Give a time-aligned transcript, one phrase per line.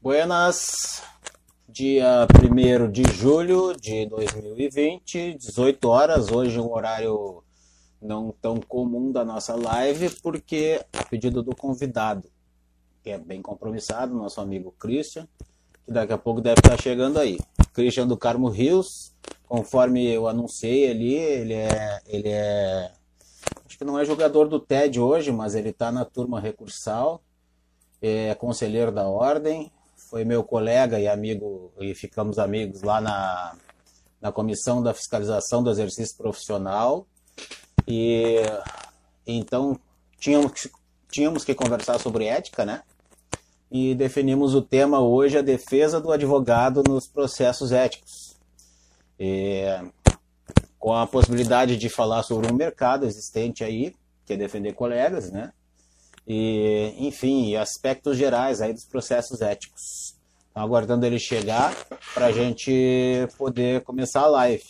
[0.00, 1.02] Buenas,
[1.68, 6.30] dia 1 de julho de 2020, 18 horas.
[6.30, 7.42] Hoje um horário
[8.00, 12.30] não tão comum da nossa live, porque a pedido do convidado,
[13.02, 15.26] que é bem compromissado, nosso amigo Christian,
[15.84, 17.36] que daqui a pouco deve estar chegando aí.
[17.72, 19.12] Christian do Carmo Rios,
[19.48, 22.92] conforme eu anunciei ali, ele é, ele é,
[23.66, 27.20] acho que não é jogador do TED hoje, mas ele está na turma recursal,
[28.00, 29.72] é conselheiro da ordem,
[30.10, 33.56] foi meu colega e amigo, e ficamos amigos lá na,
[34.20, 37.06] na comissão da fiscalização do exercício profissional.
[37.86, 38.36] E
[39.26, 39.78] então
[40.18, 40.68] tínhamos,
[41.10, 42.82] tínhamos que conversar sobre ética, né?
[43.70, 48.36] E definimos o tema hoje, a defesa do advogado nos processos éticos.
[49.20, 49.64] E,
[50.78, 53.94] com a possibilidade de falar sobre um mercado existente aí,
[54.24, 55.52] que é defender colegas, né?
[56.28, 60.14] E, enfim, aspectos gerais aí dos processos éticos.
[60.50, 61.74] Então, aguardando ele chegar
[62.12, 64.64] para a gente poder começar a live.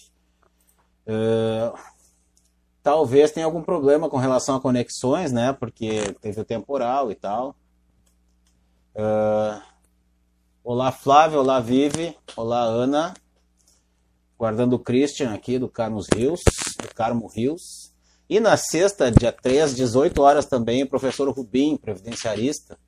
[1.05, 1.77] Uh,
[2.81, 5.53] talvez tenha algum problema com relação a conexões, né?
[5.53, 7.57] Porque teve o temporal e tal.
[8.95, 9.61] Uh,
[10.63, 11.41] olá, Flávio.
[11.41, 12.17] Olá, Vive.
[12.37, 13.15] Olá, Ana.
[14.39, 16.41] Guardando o Christian aqui do Carlos Rios,
[16.81, 17.88] do Carmo Rios.
[18.29, 22.79] E na sexta, dia 3, 18 horas também, o professor Rubim, previdenciarista,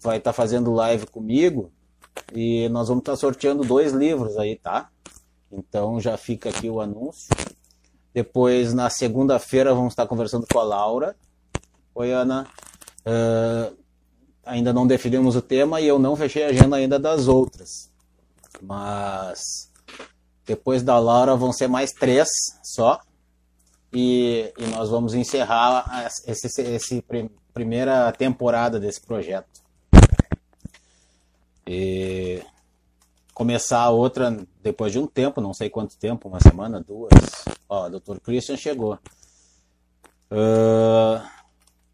[0.00, 1.72] vai estar tá fazendo live comigo
[2.32, 4.88] e nós vamos estar tá sorteando dois livros aí, tá?
[5.50, 7.28] Então já fica aqui o anúncio.
[8.14, 11.16] Depois, na segunda-feira, vamos estar conversando com a Laura.
[11.94, 12.46] Oi, Ana.
[13.04, 13.76] Uh,
[14.44, 17.90] ainda não definimos o tema e eu não fechei a agenda ainda das outras.
[18.60, 19.70] Mas
[20.46, 22.28] depois da Laura vão ser mais três
[22.62, 23.00] só
[23.92, 27.04] e, e nós vamos encerrar essa esse,
[27.52, 29.62] primeira temporada desse projeto.
[31.66, 32.42] E
[33.34, 37.10] começar outra depois de um tempo, não sei quanto tempo, uma semana, duas.
[37.68, 38.18] Ó, o Dr.
[38.20, 38.98] Christian chegou.
[40.30, 41.22] Uh,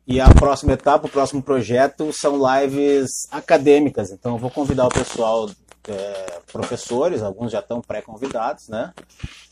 [0.06, 4.10] e a próxima etapa, o próximo projeto são lives acadêmicas.
[4.10, 5.50] Então eu vou convidar o pessoal,
[5.86, 8.94] é, professores, alguns já estão pré-convidados, né?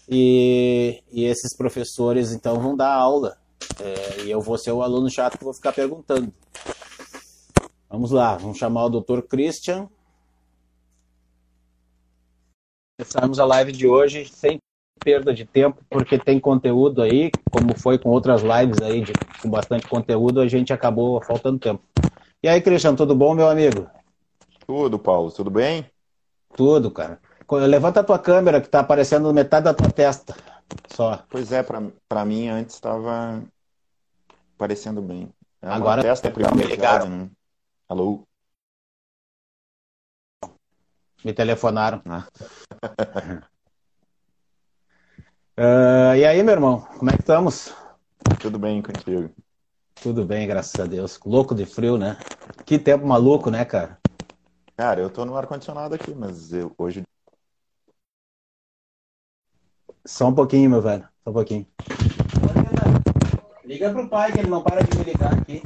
[0.09, 3.37] E, e esses professores então vão dar aula.
[3.81, 6.33] É, e eu vou ser o aluno chato que vou ficar perguntando.
[7.89, 9.23] Vamos lá, vamos chamar o Dr.
[9.23, 9.89] Christian.
[12.99, 14.59] Começarmos a live de hoje sem
[15.05, 19.49] perda de tempo, porque tem conteúdo aí, como foi com outras lives aí de, com
[19.49, 21.83] bastante conteúdo, a gente acabou faltando tempo.
[22.43, 23.87] E aí, Christian, tudo bom, meu amigo?
[24.67, 25.87] Tudo, Paulo, tudo bem?
[26.57, 27.21] Tudo, cara.
[27.51, 30.35] Levanta a tua câmera que tá aparecendo metade da tua testa.
[30.89, 31.25] Só.
[31.31, 33.43] Pois é, para mim antes estava
[34.59, 35.33] parecendo bem.
[35.63, 37.31] É Agora testa privilegiada, né?
[37.89, 38.23] Alô?
[41.25, 42.03] Me telefonaram.
[42.07, 42.27] Ah.
[45.59, 47.73] uh, e aí, meu irmão, como é que estamos?
[48.41, 49.31] Tudo bem contigo?
[49.95, 51.19] Tudo bem, graças a Deus.
[51.25, 52.19] Louco de frio, né?
[52.65, 53.99] Que tempo maluco, né, cara?
[54.77, 57.03] Cara, eu tô no ar-condicionado aqui, mas eu, hoje
[60.07, 61.07] só um pouquinho, meu velho.
[61.25, 61.67] Só um pouquinho.
[63.65, 65.63] Liga pro pai, que ele não para de me ligar aqui.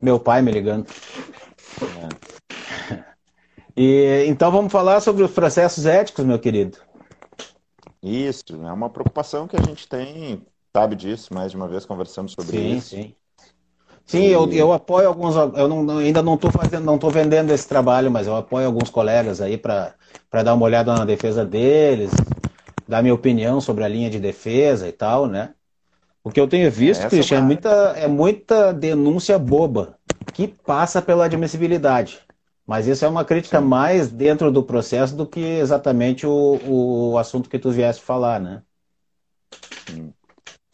[0.00, 0.86] Meu pai me ligando.
[2.90, 3.04] É.
[3.76, 6.78] E, então vamos falar sobre os processos éticos, meu querido.
[8.02, 10.42] Isso, é uma preocupação que a gente tem,
[10.74, 12.88] sabe disso, mais de uma vez conversamos sobre sim, isso.
[12.90, 13.14] Sim, sim.
[14.06, 17.66] Sim, eu, eu apoio alguns, eu não, ainda não estou fazendo, não estou vendendo esse
[17.66, 19.94] trabalho, mas eu apoio alguns colegas aí para
[20.42, 22.10] dar uma olhada na defesa deles,
[22.86, 25.54] dar minha opinião sobre a linha de defesa e tal, né?
[26.22, 29.98] O que eu tenho visto, Christian, é, é, muita, é muita denúncia boba
[30.32, 32.20] que passa pela admissibilidade.
[32.66, 33.66] Mas isso é uma crítica Sim.
[33.66, 36.60] mais dentro do processo do que exatamente o,
[37.12, 38.62] o assunto que tu vieste falar, né?
[39.86, 40.12] Sim.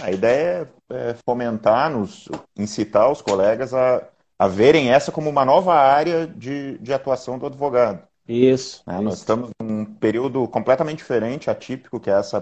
[0.02, 4.02] A ideia é, é fomentar, nos, incitar os colegas a,
[4.38, 8.06] a verem essa como uma nova área de, de atuação do advogado.
[8.26, 9.02] Isso, é, isso.
[9.02, 12.40] Nós estamos num período completamente diferente, atípico, que é essa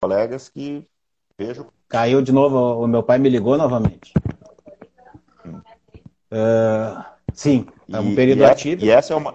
[0.00, 0.86] colegas que
[1.36, 1.72] vejo.
[1.88, 4.12] Caiu de novo, o meu pai me ligou novamente.
[6.30, 8.84] Uh, sim, é um período e, é, atípico.
[8.84, 9.34] E essa é uma,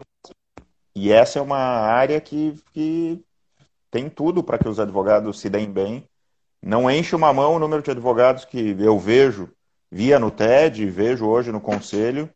[0.95, 3.21] e essa é uma área que, que
[3.89, 6.03] tem tudo para que os advogados se deem bem.
[6.61, 9.49] Não enche uma mão o número de advogados que eu vejo,
[9.91, 12.29] via no TED, vejo hoje no conselho,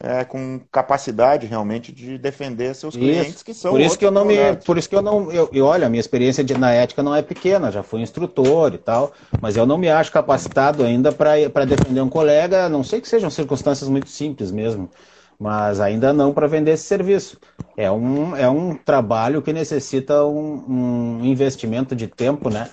[0.00, 3.44] é, com capacidade realmente de defender seus clientes isso.
[3.44, 5.62] que são por isso que eu não me por isso que eu não eu, e
[5.62, 9.12] olha a minha experiência de, na ética não é pequena já fui instrutor e tal
[9.40, 13.08] mas eu não me acho capacitado ainda para defender um colega a não sei que
[13.08, 14.90] sejam circunstâncias muito simples mesmo
[15.38, 17.38] mas ainda não para vender esse serviço
[17.76, 22.70] é um é um trabalho que necessita um, um investimento de tempo né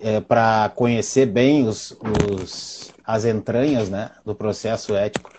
[0.00, 1.96] é, para conhecer bem os,
[2.26, 5.30] os as entranhas né do processo ético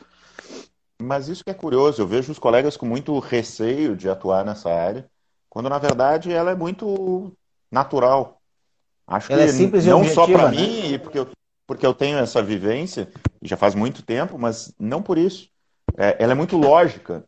[1.02, 4.70] mas isso que é curioso, eu vejo os colegas com muito receio de atuar nessa
[4.70, 5.10] área,
[5.50, 7.32] quando na verdade ela é muito
[7.72, 8.42] natural.
[9.08, 10.58] Acho ela que é simples não só para né?
[10.58, 11.30] mim, porque eu,
[11.66, 13.10] porque eu tenho essa vivência,
[13.42, 15.50] já faz muito tempo, mas não por isso.
[16.00, 17.26] É, ela é muito lógica.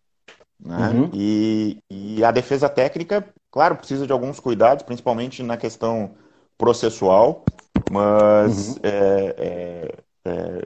[0.58, 0.90] Né?
[0.90, 1.10] Uhum.
[1.14, 6.12] E, e a defesa técnica, claro, precisa de alguns cuidados, principalmente na questão
[6.58, 7.44] processual,
[7.92, 8.76] mas uhum.
[8.84, 9.96] é, é,
[10.26, 10.66] é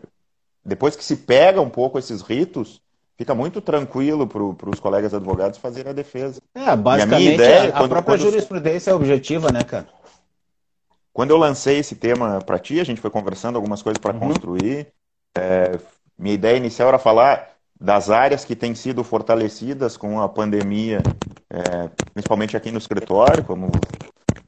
[0.64, 2.82] depois que se pega um pouco esses ritos,
[3.18, 6.42] fica muito tranquilo para os colegas advogados fazerem a defesa.
[6.54, 8.30] É, basicamente a, ideia, a, quando, própria quando...
[8.30, 9.88] jurisprudência é objetiva, né, cara?
[11.14, 14.20] Quando eu lancei esse tema para ti, a gente foi conversando algumas coisas para uhum.
[14.20, 14.88] construir.
[15.38, 15.80] É,
[16.18, 21.02] minha ideia inicial era falar das áreas que têm sido fortalecidas com a pandemia,
[21.50, 23.70] é, principalmente aqui no escritório, como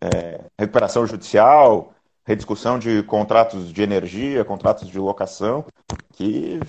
[0.01, 1.93] é, recuperação judicial,
[2.25, 5.65] rediscussão de contratos de energia, contratos de locação,
[6.13, 6.59] que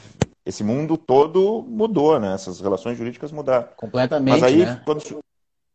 [0.45, 2.35] esse mundo todo mudou, né?
[2.35, 3.69] Essas relações jurídicas mudaram.
[3.77, 4.41] Completamente.
[4.41, 4.81] Mas aí, né?
[4.85, 5.03] quando,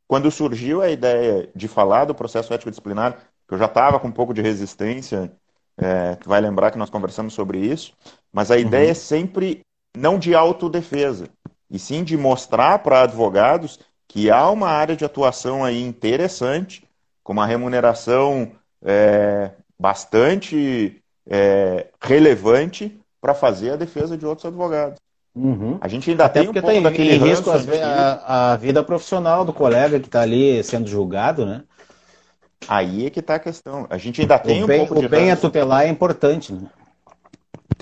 [0.07, 4.07] quando surgiu a ideia de falar do processo ético disciplinar, que eu já estava com
[4.07, 5.31] um pouco de resistência,
[5.77, 7.93] é, tu vai lembrar que nós conversamos sobre isso,
[8.31, 8.91] mas a ideia uhum.
[8.91, 9.61] é sempre
[9.95, 11.27] não de autodefesa,
[11.69, 16.83] e sim de mostrar para advogados que há uma área de atuação aí interessante,
[17.23, 18.51] com uma remuneração
[18.83, 24.99] é, bastante é, relevante para fazer a defesa de outros advogados.
[25.35, 25.79] Uhum.
[25.81, 29.43] A gente ainda Até tem um pouco tá daquele em risco a, a, vida profissional
[29.43, 31.63] do colega que está ali sendo julgado, né?
[32.67, 33.87] Aí é que está a questão.
[33.89, 35.47] A gente ainda tem o bem, um o de bem ranço.
[35.47, 36.67] a tutelar é importante, né?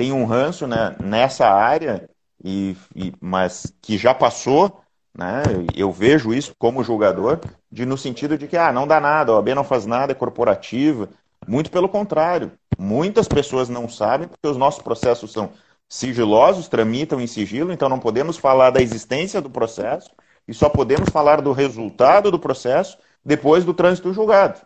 [0.02, 2.10] Tem um ranço né, nessa área,
[2.44, 4.82] e, e, mas que já passou,
[5.16, 5.44] né?
[5.76, 7.40] Eu vejo isso como julgador,
[7.72, 10.16] de no sentido de que ah, não dá nada, a OAB não faz nada, é
[10.16, 11.08] corporativa.
[11.48, 12.52] Muito pelo contrário.
[12.80, 15.52] Muitas pessoas não sabem porque os nossos processos são
[15.88, 20.10] sigilosos, tramitam em sigilo, então não podemos falar da existência do processo
[20.48, 24.62] e só podemos falar do resultado do processo depois do trânsito julgado.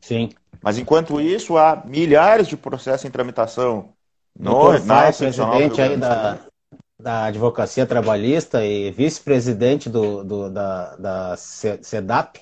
[0.00, 0.30] Sim.
[0.62, 3.92] Mas enquanto isso, há milhares de processos em tramitação
[4.38, 6.38] na presidente aí da,
[6.98, 12.40] da Advocacia Trabalhista e vice-presidente do, do, da, da CEDAP,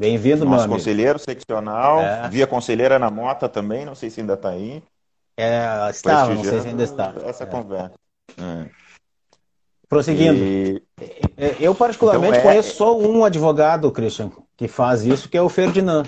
[0.00, 0.72] Bem-vindo, meu amigo.
[0.72, 2.26] conselheiro seccional, é.
[2.30, 4.82] via conselheira na Mota também, não sei se ainda está aí.
[5.36, 7.12] É, estava, não sei se ainda está.
[7.22, 7.46] Essa é.
[7.46, 7.92] conversa.
[8.38, 8.66] É.
[9.86, 10.42] Prosseguindo.
[10.42, 10.82] E...
[11.60, 12.44] Eu, particularmente, então, é...
[12.44, 16.06] conheço só um advogado, Christian, que faz isso, que é o Ferdinand,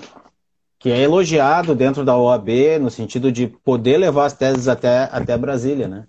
[0.83, 2.49] que é elogiado dentro da OAB
[2.81, 6.09] no sentido de poder levar as teses até, até Brasília, né?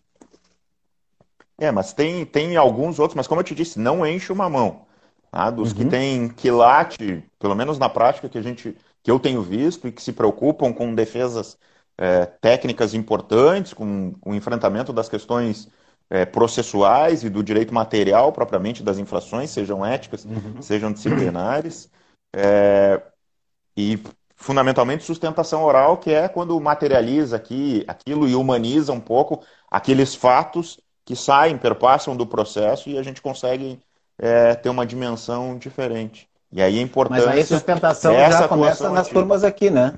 [1.60, 4.88] É, mas tem, tem alguns outros, mas como eu te disse, não enche uma mão.
[5.30, 5.52] Tá?
[5.52, 5.78] Dos uhum.
[5.78, 9.92] que têm quilate, pelo menos na prática que a gente que eu tenho visto e
[9.92, 11.56] que se preocupam com defesas
[11.96, 15.70] é, técnicas importantes, com, com o enfrentamento das questões
[16.10, 20.62] é, processuais e do direito material propriamente das infrações, sejam éticas, uhum.
[20.62, 21.92] sejam disciplinares,
[22.36, 23.02] é,
[23.76, 24.02] e
[24.44, 29.42] fundamentalmente sustentação oral, que é quando materializa aqui, aquilo e humaniza um pouco
[29.72, 33.80] aqueles fatos que saem, perpassam do processo e a gente consegue
[34.20, 36.28] é, ter uma dimensão diferente.
[36.52, 37.26] E aí a importância.
[37.26, 39.22] Mas aí a sustentação já começa nas ativa.
[39.22, 39.94] turmas aqui, né?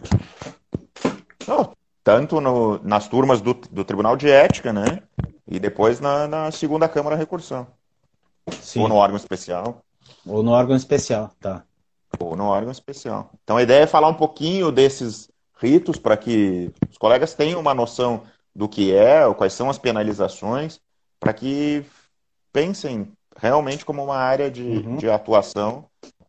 [1.47, 1.71] Não,
[2.03, 5.01] tanto no, nas turmas do, do Tribunal de Ética, né?
[5.47, 7.65] E depois na, na segunda Câmara Recursão.
[8.61, 8.81] Sim.
[8.81, 9.81] Ou no órgão especial.
[10.23, 11.63] Ou no órgão especial, tá.
[12.19, 13.31] Ou no órgão especial.
[13.43, 17.73] Então a ideia é falar um pouquinho desses ritos para que os colegas tenham uma
[17.73, 20.79] noção do que é, quais são as penalizações,
[21.19, 21.83] para que
[22.53, 24.95] pensem realmente como uma área de, uhum.
[24.95, 25.85] de atuação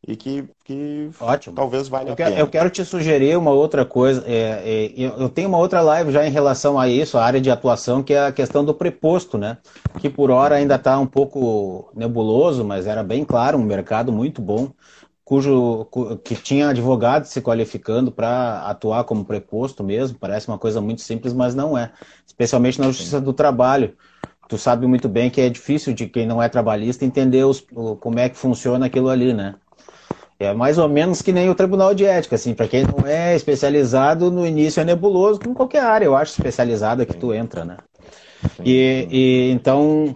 [0.06, 1.56] e que, que Ótimo.
[1.56, 2.40] talvez valha eu a quero, pena.
[2.40, 4.22] Eu quero te sugerir uma outra coisa.
[4.26, 7.50] É, é, eu tenho uma outra live já em relação a isso, a área de
[7.50, 9.58] atuação, que é a questão do preposto, né?
[10.00, 14.40] Que por hora ainda está um pouco nebuloso, mas era bem claro, um mercado muito
[14.40, 14.70] bom,
[15.26, 15.88] cujo
[16.22, 20.16] que tinha advogados se qualificando para atuar como preposto mesmo.
[20.18, 21.90] Parece uma coisa muito simples, mas não é.
[22.24, 23.94] Especialmente na justiça do trabalho
[24.48, 27.96] tu sabe muito bem que é difícil de quem não é trabalhista entender os, o,
[27.96, 29.56] como é que funciona aquilo ali, né?
[30.38, 33.34] É mais ou menos que nem o Tribunal de Ética, assim, para quem não é
[33.34, 37.78] especializado, no início é nebuloso, como qualquer área, eu acho, especializada que tu entra, né?
[38.64, 40.14] E, e então,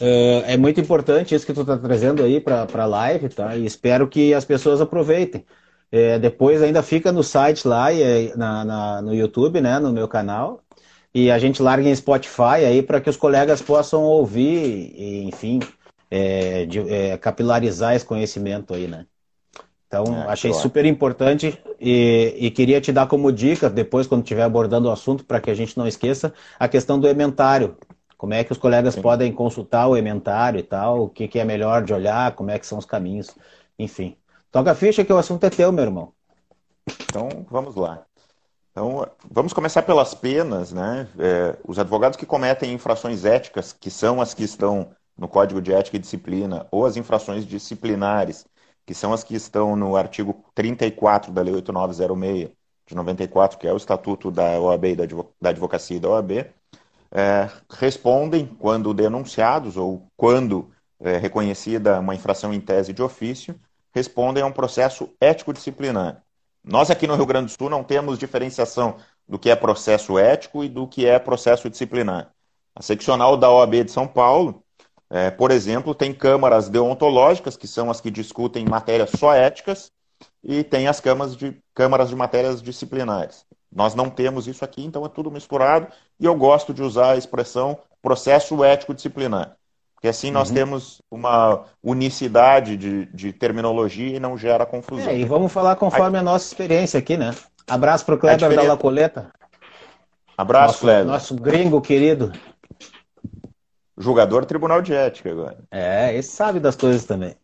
[0.00, 3.56] Uh, é muito importante isso que tu está trazendo aí para a live, tá?
[3.56, 5.44] E espero que as pessoas aproveitem.
[5.90, 9.78] É, depois ainda fica no site lá e na, na, no YouTube, né?
[9.78, 10.62] No meu canal.
[11.14, 15.60] E a gente larga em Spotify aí para que os colegas possam ouvir e, enfim,
[16.10, 19.06] é, de, é, capilarizar esse conhecimento aí, né?
[19.86, 20.62] Então, é, achei claro.
[20.62, 25.24] super importante e, e, queria te dar como dica, depois, quando estiver abordando o assunto,
[25.24, 27.76] para que a gente não esqueça, a questão do ementário.
[28.16, 29.02] Como é que os colegas Sim.
[29.02, 32.58] podem consultar o ementário e tal, o que, que, é melhor de olhar, como é
[32.58, 33.34] que são os caminhos,
[33.78, 34.16] enfim.
[34.50, 36.12] Toca a ficha que o assunto é teu, meu irmão.
[37.04, 38.04] Então, vamos lá.
[38.70, 41.08] Então, vamos começar pelas penas, né?
[41.18, 45.72] É, os advogados que cometem infrações éticas, que são as que estão no Código de
[45.72, 48.46] Ética e Disciplina, ou as infrações disciplinares,
[48.84, 52.50] que são as que estão no artigo 34 da Lei 8906
[52.86, 54.96] de 94, que é o Estatuto da OAB e
[55.40, 56.46] da Advocacia e da OAB,
[57.16, 60.70] é, respondem quando denunciados ou quando
[61.00, 63.58] é, reconhecida uma infração em tese de ofício,
[63.94, 66.22] respondem a um processo ético-disciplinar.
[66.62, 70.62] Nós aqui no Rio Grande do Sul não temos diferenciação do que é processo ético
[70.62, 72.30] e do que é processo disciplinar.
[72.74, 74.62] A seccional da OAB de São Paulo
[75.08, 79.90] é, por exemplo, tem câmaras deontológicas, que são as que discutem matérias só éticas,
[80.42, 83.46] e tem as câmaras de, câmaras de matérias disciplinares.
[83.76, 87.16] Nós não temos isso aqui, então é tudo misturado, e eu gosto de usar a
[87.18, 89.54] expressão processo ético disciplinar.
[89.94, 90.54] Porque assim nós uhum.
[90.54, 95.10] temos uma unicidade de, de, terminologia e não gera confusão.
[95.10, 97.34] É, e vamos falar conforme a, a nossa experiência aqui, né?
[97.66, 98.62] Abraço para o Kleber diferença...
[98.62, 99.30] da Lacoleta.
[100.38, 101.04] Abraço, nosso, Kleber.
[101.04, 102.32] Nosso gringo querido.
[103.98, 105.58] Julgador Tribunal de Ética agora.
[105.70, 107.34] É, esse sabe das coisas também.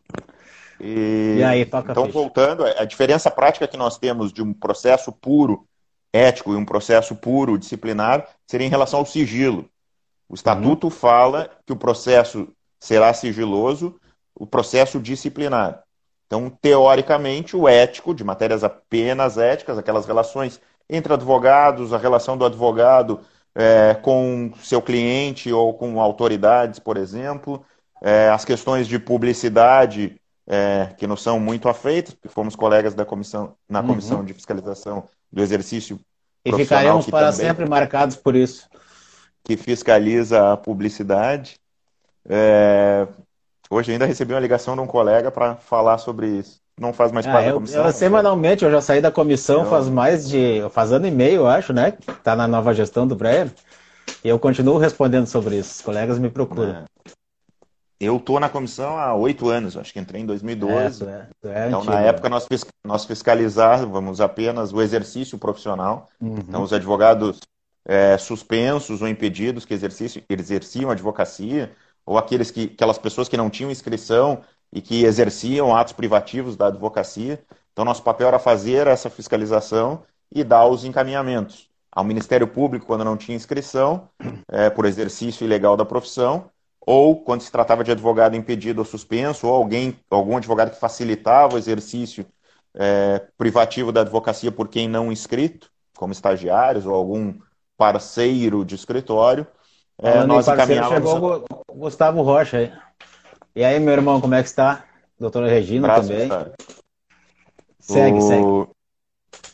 [0.79, 5.11] E, e aí, toca Então, voltando, a diferença prática que nós temos de um processo
[5.11, 5.67] puro
[6.13, 9.67] ético e um processo puro disciplinar seria em relação ao sigilo.
[10.29, 10.91] O estatuto uhum.
[10.91, 12.47] fala que o processo
[12.79, 13.99] será sigiloso,
[14.35, 15.83] o processo disciplinar.
[16.27, 22.45] Então, teoricamente, o ético, de matérias apenas éticas, aquelas relações entre advogados, a relação do
[22.45, 23.19] advogado
[23.55, 27.63] é, com seu cliente ou com autoridades, por exemplo,
[28.01, 33.05] é, as questões de publicidade é, que nos são muito afeitas, porque fomos colegas da
[33.05, 33.87] comissão na uhum.
[33.87, 35.99] comissão de fiscalização do exercício
[36.45, 38.67] e ficaremos para também, sempre marcados por isso
[39.43, 41.59] que fiscaliza a publicidade.
[42.27, 43.07] É,
[43.69, 47.27] hoje ainda recebi uma ligação de um colega para falar sobre isso não faz mais
[47.27, 47.85] ah, parte da comissão?
[47.85, 49.69] Eu, semanalmente, eu já saí da comissão eu...
[49.69, 50.61] faz mais de.
[50.71, 51.93] faz ano e meio, eu acho, né?
[52.23, 53.51] Tá na nova gestão do Breyer.
[54.23, 55.75] E eu continuo respondendo sobre isso.
[55.75, 56.71] Os colegas me procuram.
[56.71, 56.83] É.
[57.99, 61.05] Eu tô na comissão há oito anos, acho que entrei em 2012.
[61.05, 62.47] É, é, é então, antigo, na época, nós,
[62.83, 66.09] nós fiscalizávamos apenas o exercício profissional.
[66.19, 66.35] Uhum.
[66.37, 67.39] Então, os advogados
[67.85, 71.71] é, suspensos ou impedidos que exerciam advocacia,
[72.05, 76.67] ou aqueles que, aquelas pessoas que não tinham inscrição e que exerciam atos privativos da
[76.67, 77.41] advocacia.
[77.71, 83.05] Então, nosso papel era fazer essa fiscalização e dar os encaminhamentos ao Ministério Público quando
[83.05, 84.09] não tinha inscrição,
[84.49, 86.49] é, por exercício ilegal da profissão,
[86.85, 91.55] ou quando se tratava de advogado impedido ou suspenso, ou alguém, algum advogado que facilitava
[91.55, 92.25] o exercício
[92.75, 97.33] é, privativo da advocacia por quem não inscrito, como estagiários ou algum
[97.77, 99.47] parceiro de escritório.
[99.97, 101.11] É, nós encaminhávamos.
[101.11, 102.73] Chegou o Gustavo Rocha aí.
[103.55, 104.83] E aí, meu irmão, como é que está?
[105.19, 106.27] Doutora Regina Prazo, também.
[106.27, 106.53] Cara.
[107.79, 108.21] Segue, o...
[108.21, 108.73] segue.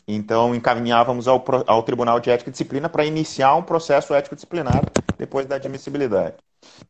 [0.07, 4.81] Então, encaminhávamos ao, ao Tribunal de Ética e Disciplina para iniciar um processo ético-disciplinar
[5.17, 6.35] depois da admissibilidade.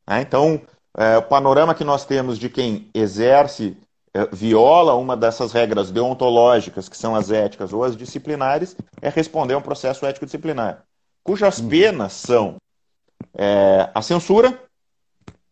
[0.07, 0.21] Né?
[0.21, 0.61] Então,
[0.97, 3.77] é, o panorama que nós temos de quem exerce,
[4.13, 9.53] é, viola uma dessas regras deontológicas, que são as éticas ou as disciplinares, é responder
[9.53, 10.83] a um processo ético-disciplinar,
[11.23, 11.69] cujas uhum.
[11.69, 12.55] penas são
[13.37, 14.59] é, a censura,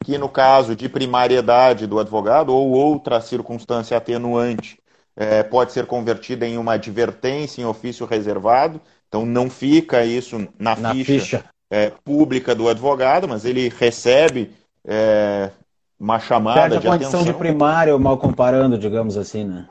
[0.03, 4.79] que no caso de primariedade do advogado ou outra circunstância atenuante
[5.15, 10.75] é, pode ser convertida em uma advertência em ofício reservado, então não fica isso na,
[10.75, 11.45] na ficha, ficha.
[11.69, 14.55] É, pública do advogado, mas ele recebe
[14.85, 15.51] é,
[15.99, 17.33] uma chamada Perde a de condição atenção.
[17.33, 19.67] de primário, mal comparando, digamos assim, né?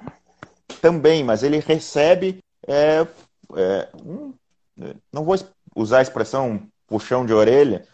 [0.81, 3.07] Também, mas ele recebe, é,
[3.57, 3.89] é,
[5.13, 5.37] não vou
[5.75, 7.85] usar a expressão puxão de orelha,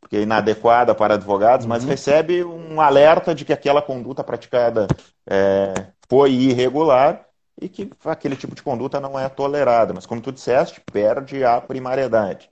[0.00, 1.90] porque é inadequada para advogados, mas uhum.
[1.90, 4.86] recebe um alerta de que aquela conduta praticada
[5.26, 5.72] é,
[6.08, 7.24] foi irregular
[7.60, 9.94] e que aquele tipo de conduta não é tolerada.
[9.94, 12.50] Mas, como tu disseste, perde a primariedade.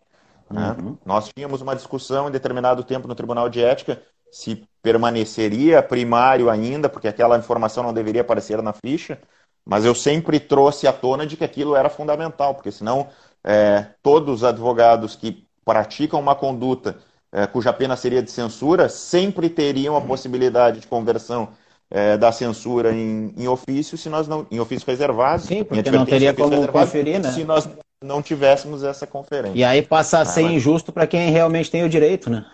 [0.51, 0.77] Né?
[0.81, 0.97] Uhum.
[1.05, 6.89] Nós tínhamos uma discussão em determinado tempo no Tribunal de Ética se permaneceria primário ainda,
[6.89, 9.19] porque aquela informação não deveria aparecer na ficha,
[9.65, 13.09] mas eu sempre trouxe à tona de que aquilo era fundamental, porque senão
[13.45, 16.99] é, todos os advogados que praticam uma conduta
[17.33, 21.51] é, cuja pena seria de censura, sempre teriam a possibilidade de conversão
[21.91, 25.43] é, da censura em, em ofício, se nós não, em ofício reservado.
[25.43, 27.31] Sim, porque não teria como conferir, né?
[27.33, 27.69] Se nós
[28.03, 29.59] não tivéssemos essa conferência.
[29.59, 32.47] E aí passa a ser ah, injusto para quem realmente tem o direito, né?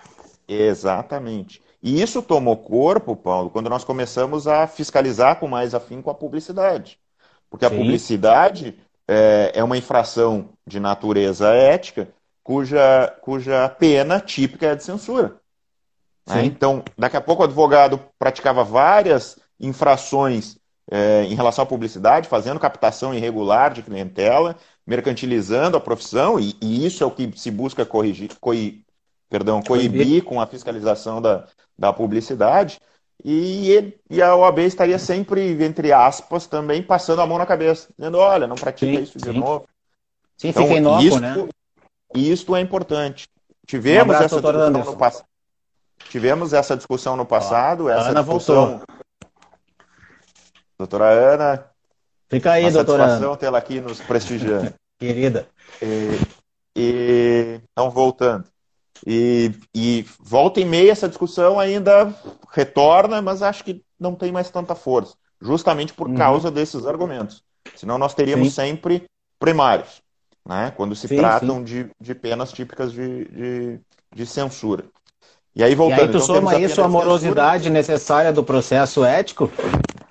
[0.49, 1.63] Exatamente.
[1.83, 6.99] E isso tomou corpo, Paulo, quando nós começamos a fiscalizar com mais afinco a publicidade.
[7.49, 7.75] Porque Sim.
[7.75, 8.77] a publicidade
[9.07, 12.09] é, é uma infração de natureza ética
[12.43, 15.37] cuja, cuja pena típica é de censura.
[16.27, 16.45] Né?
[16.45, 20.59] Então, daqui a pouco o advogado praticava várias infrações
[20.91, 26.87] é, em relação à publicidade, fazendo captação irregular de clientela, mercantilizando a profissão, e, e
[26.87, 28.81] isso é o que se busca corrigir, coi,
[29.29, 32.81] perdão, coibir com a fiscalização da, da publicidade.
[33.25, 37.89] E, ele, e a OAB estaria sempre, entre aspas, também passando a mão na cabeça,
[37.99, 39.39] dizendo: olha, não pratica sim, isso de sim.
[39.39, 39.67] novo.
[40.37, 41.49] Sim, então, fica inócuo, isto, né?
[42.15, 43.27] Isto é importante.
[43.67, 45.27] Tivemos um essa discussão no passado.
[46.11, 47.89] Tivemos essa discussão no passado.
[47.89, 48.67] essa Ana discussão...
[48.67, 48.97] voltou.
[50.79, 51.65] Doutora Ana.
[52.29, 54.75] Fica aí, doutora satisfação tê-la aqui nos prestigiando.
[54.99, 55.47] Querida.
[55.81, 56.21] E,
[56.77, 58.45] e, então, voltando.
[59.07, 62.13] E, e volta e meia essa discussão ainda
[62.53, 65.15] retorna, mas acho que não tem mais tanta força.
[65.41, 66.15] Justamente por uhum.
[66.15, 67.43] causa desses argumentos.
[67.75, 68.55] Senão nós teríamos sim.
[68.55, 69.05] sempre
[69.39, 70.01] primários,
[70.47, 70.73] né?
[70.77, 71.65] quando se sim, tratam sim.
[71.65, 73.81] De, de penas típicas de, de,
[74.15, 74.85] de censura.
[75.55, 79.51] E aí, voltando, e aí tu então, soma isso a morosidade necessária do processo ético,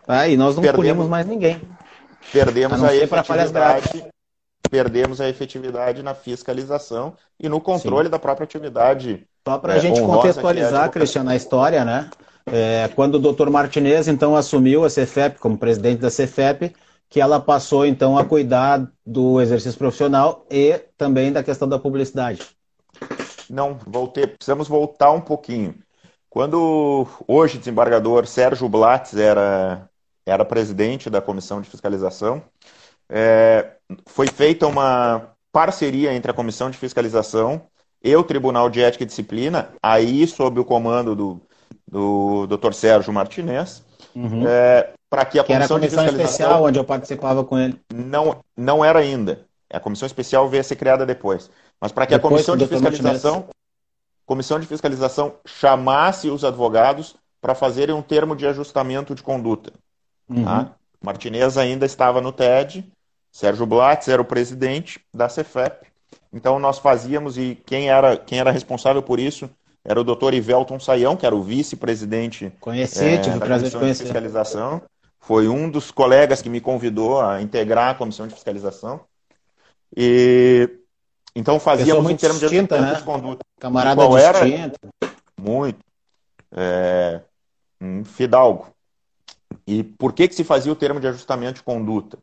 [0.07, 1.61] aí nós não perdemos, punimos mais ninguém.
[2.31, 4.05] Perdemos a, a efetividade,
[4.69, 8.11] perdemos a efetividade na fiscalização e no controle Sim.
[8.11, 9.25] da própria atividade.
[9.47, 12.09] Só para a é, gente contextualizar, é Cristiano, a história, né?
[12.47, 16.75] É, quando o doutor Martinez, então, assumiu a CFEP como presidente da CFEP,
[17.09, 22.41] que ela passou, então, a cuidar do exercício profissional e também da questão da publicidade.
[23.49, 25.75] Não, voltei, precisamos voltar um pouquinho.
[26.29, 29.89] Quando hoje desembargador Sérgio Blatz era,
[30.25, 32.41] era presidente da comissão de fiscalização,
[33.09, 33.73] é,
[34.07, 37.61] foi feita uma parceria entre a comissão de fiscalização
[38.03, 41.41] e o Tribunal de Ética e Disciplina, aí sob o comando do,
[41.87, 42.73] do Dr.
[42.73, 43.83] Sérgio Martinez,
[44.15, 44.47] uhum.
[44.47, 47.43] é, para que a que comissão, era a comissão de fiscalização especial onde eu participava
[47.43, 47.79] com ele.
[47.93, 49.45] Não, não era ainda.
[49.71, 51.49] A comissão especial veio a ser criada depois.
[51.79, 53.45] Mas para que depois, a comissão de fiscalização,
[54.25, 59.71] comissão de fiscalização chamasse os advogados para fazerem um termo de ajustamento de conduta.
[60.29, 60.43] Uhum.
[60.43, 60.71] Tá?
[61.01, 62.85] Martinez ainda estava no TED,
[63.31, 65.87] Sérgio Blatz era o presidente da Cefep.
[66.31, 69.49] Então nós fazíamos e quem era, quem era responsável por isso
[69.83, 74.81] era o doutor Ivelton Saião, que era o vice-presidente é, da Comissão de, Fiscalização.
[75.19, 79.01] Foi um dos colegas que me convidou a integrar a Comissão de Fiscalização.
[79.95, 80.67] E
[81.35, 82.95] então fazíamos em termos de, né?
[82.95, 83.43] de conduta.
[83.59, 84.79] Camarada qual distinto.
[85.01, 85.13] Era?
[85.39, 85.79] Muito.
[86.51, 87.21] É,
[87.79, 88.74] um fidalgo.
[89.67, 92.17] E por que, que se fazia o termo de ajustamento de conduta?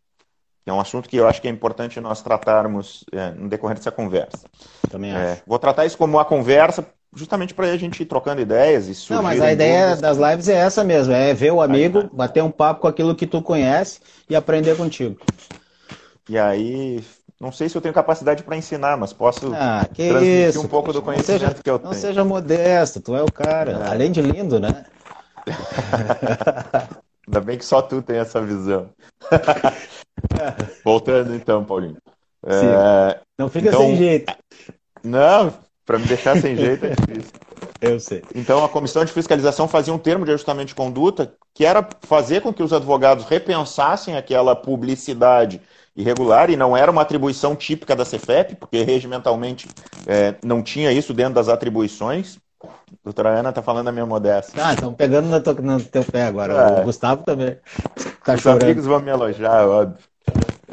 [0.64, 3.90] É um assunto que eu acho que é importante nós tratarmos é, no decorrer dessa
[3.90, 4.46] conversa.
[4.88, 5.40] Também é, acho.
[5.40, 9.12] É, vou tratar isso como uma conversa, justamente para a gente ir trocando ideias e
[9.12, 12.42] Não, mas a ideia das lives é essa mesmo, é ver o amigo, aí, bater
[12.44, 15.18] um papo com aquilo que tu conhece e aprender contigo.
[16.28, 17.02] E aí
[17.40, 20.92] não sei se eu tenho capacidade para ensinar, mas posso ah, transmitir isso, um pouco
[20.92, 21.92] do conhecimento seja, que eu tenho.
[21.92, 23.72] Não seja modesto, tu é o cara.
[23.72, 23.90] É.
[23.90, 24.84] Além de lindo, né?
[27.26, 28.90] Ainda bem que só tu tem essa visão.
[30.84, 31.98] Voltando então, Paulinho.
[32.44, 34.34] É, não fica então, sem jeito.
[35.02, 35.54] Não,
[35.86, 37.32] para me deixar sem jeito é difícil.
[37.80, 38.22] Eu sei.
[38.34, 42.40] Então a comissão de fiscalização fazia um termo de ajustamento de conduta que era fazer
[42.40, 45.60] com que os advogados repensassem aquela publicidade
[45.94, 49.68] irregular e não era uma atribuição típica da Cefep, porque regimentalmente
[50.06, 52.38] é, não tinha isso dentro das atribuições.
[52.64, 54.64] A doutora Ana está falando da minha modéstia.
[54.64, 56.52] Ah, estão pegando no teu, no teu, pé agora.
[56.52, 56.80] É.
[56.80, 57.56] O Gustavo também
[58.24, 58.62] tá Os chorando.
[58.64, 59.98] amigos vão me elogiar, óbvio.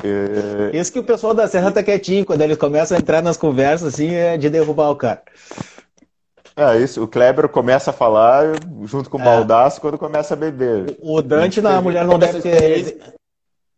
[0.04, 0.78] É...
[0.78, 3.94] Isso que o pessoal da Serra tá quietinho, quando eles começam a entrar nas conversas,
[3.94, 5.22] assim, é de derrubar o cara.
[6.56, 8.46] É isso, o Kleber começa a falar
[8.84, 9.24] junto com o é.
[9.24, 10.98] Baldaço quando começa a beber.
[11.02, 13.00] O Dante, na mulher não deve ter.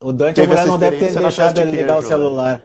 [0.01, 2.63] O Dante, a mulher não deve ter deixado ele ligar o celular.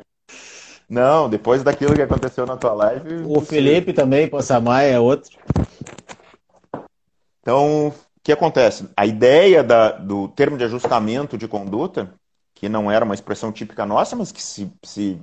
[0.89, 3.25] Não, depois daquilo que aconteceu na tua live.
[3.27, 5.37] O Felipe também, Possamay é outro.
[7.43, 8.89] Então, o que acontece?
[8.97, 12.13] A ideia da, do termo de ajustamento de conduta,
[12.55, 15.21] que não era uma expressão típica nossa, mas que se, se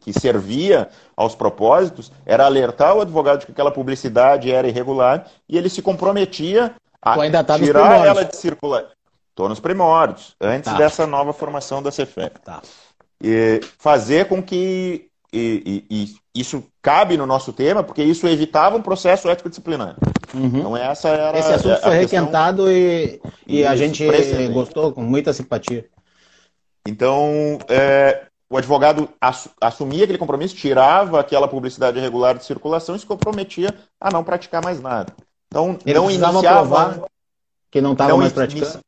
[0.00, 5.58] que servia aos propósitos, era alertar o advogado de que aquela publicidade era irregular e
[5.58, 8.86] ele se comprometia a tá tirar ela de circular.
[9.30, 10.78] Estou nos primórdios, antes tá.
[10.78, 12.40] dessa nova formação da Cefep.
[12.40, 12.62] Tá.
[13.78, 18.82] Fazer com que e, e, e, isso cabe no nosso tema, porque isso evitava um
[18.82, 19.96] processo ético disciplinar.
[20.32, 20.46] Uhum.
[20.46, 24.06] Então essa era Esse assunto foi requentado e, e a gente
[24.52, 25.86] gostou com muita simpatia.
[26.86, 29.08] Então, é, o advogado
[29.60, 34.62] assumia aquele compromisso, tirava aquela publicidade irregular de circulação e se comprometia a não praticar
[34.62, 35.12] mais nada.
[35.48, 37.06] Então, Ele não iniciava
[37.70, 38.80] que não estava mais praticando.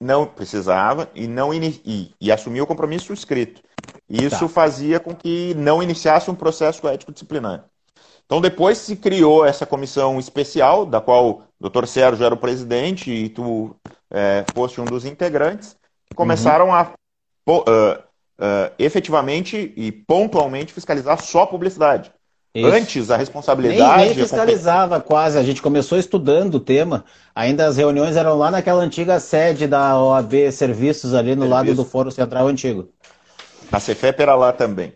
[0.00, 3.62] Não precisava e não e, e assumia o compromisso escrito.
[4.08, 4.48] Isso tá.
[4.48, 7.64] fazia com que não iniciasse um processo ético disciplinar.
[8.26, 11.86] Então, depois se criou essa comissão especial, da qual o Dr.
[11.86, 13.76] Sérgio era o presidente e tu
[14.10, 15.76] é, foste um dos integrantes,
[16.08, 16.74] que começaram uhum.
[16.74, 16.92] a
[17.48, 18.04] uh,
[18.38, 22.12] uh, efetivamente e pontualmente fiscalizar só a publicidade.
[22.54, 22.68] Isso.
[22.68, 23.96] Antes, a responsabilidade.
[23.96, 27.04] Nem, nem fiscalizava quase, a gente começou estudando o tema.
[27.34, 31.50] Ainda as reuniões eram lá naquela antiga sede da OAB Serviços, ali no Serviço.
[31.50, 32.88] lado do Fórum Central Antigo.
[33.72, 34.92] A Cefep era lá também.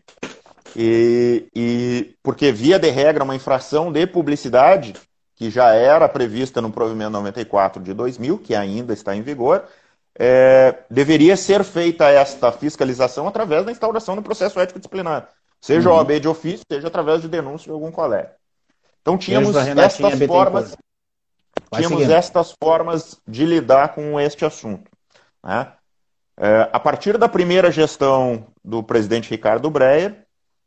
[0.77, 4.95] E, e porque via de regra uma infração de publicidade
[5.35, 9.65] que já era prevista no provimento 94 de 2000, que ainda está em vigor,
[10.19, 15.29] é, deveria ser feita esta fiscalização através da instauração do processo ético disciplinar,
[15.61, 15.97] seja uhum.
[15.97, 18.33] OAB de ofício, seja através de denúncia de algum colega.
[19.03, 20.77] Então tínhamos estas formas,
[21.75, 24.91] tínhamos estas formas de lidar com este assunto.
[25.43, 25.73] Né?
[26.37, 30.25] É, a partir da primeira gestão do presidente Ricardo Breyer,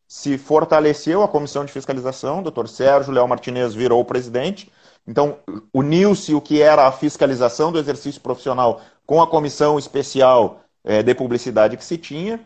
[0.07, 4.69] se fortaleceu a comissão de fiscalização, o doutor Sérgio Léo Martinez virou o presidente,
[5.07, 5.37] então
[5.73, 11.15] uniu-se o que era a fiscalização do exercício profissional com a comissão especial é, de
[11.15, 12.39] publicidade que se tinha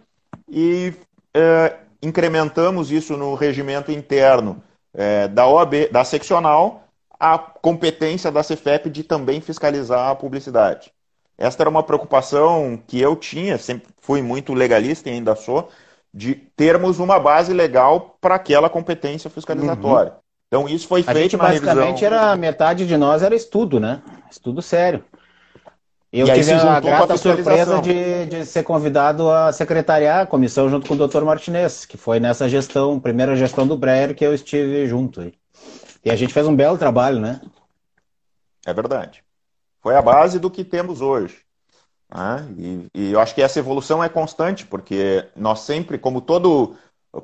[0.47, 0.93] e
[1.33, 4.61] é, incrementamos isso no regimento interno
[4.93, 6.83] é, da OAB, da seccional,
[7.19, 10.91] a competência da CFEP de também fiscalizar a publicidade.
[11.37, 15.69] Esta era uma preocupação que eu tinha, sempre fui muito legalista e ainda sou,
[16.13, 20.13] de termos uma base legal para aquela competência fiscalizatória.
[20.13, 20.17] Uhum.
[20.47, 22.07] Então isso foi feito a gente, na basicamente revisão...
[22.07, 24.01] era metade de nós era estudo, né?
[24.31, 25.03] Estudo sério.
[26.19, 30.93] Eu tive a grata surpresa de, de, ser convidado a secretariar a comissão junto com
[30.93, 31.23] o Dr.
[31.23, 35.29] Martinez, que foi nessa gestão, primeira gestão do Breyer, que eu estive junto.
[36.03, 37.41] E a gente fez um belo trabalho, né?
[38.65, 39.23] É verdade.
[39.81, 41.39] Foi a base do que temos hoje.
[42.09, 42.47] Né?
[42.57, 46.75] E, e, eu acho que essa evolução é constante, porque nós sempre, como todo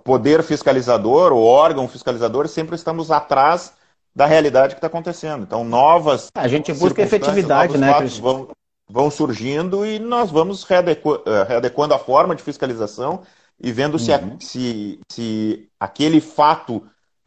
[0.04, 3.74] poder fiscalizador ou órgão fiscalizador, sempre estamos atrás
[4.14, 5.44] da realidade que está acontecendo.
[5.44, 6.30] Então, novas.
[6.36, 8.50] A gente busca efetividade, né, vão,
[8.92, 13.24] vão surgindo e nós vamos readequ eh, readequando a forma de fiscalização
[13.60, 14.36] e vendo se, uhum.
[14.36, 16.84] a, se, se aquele fato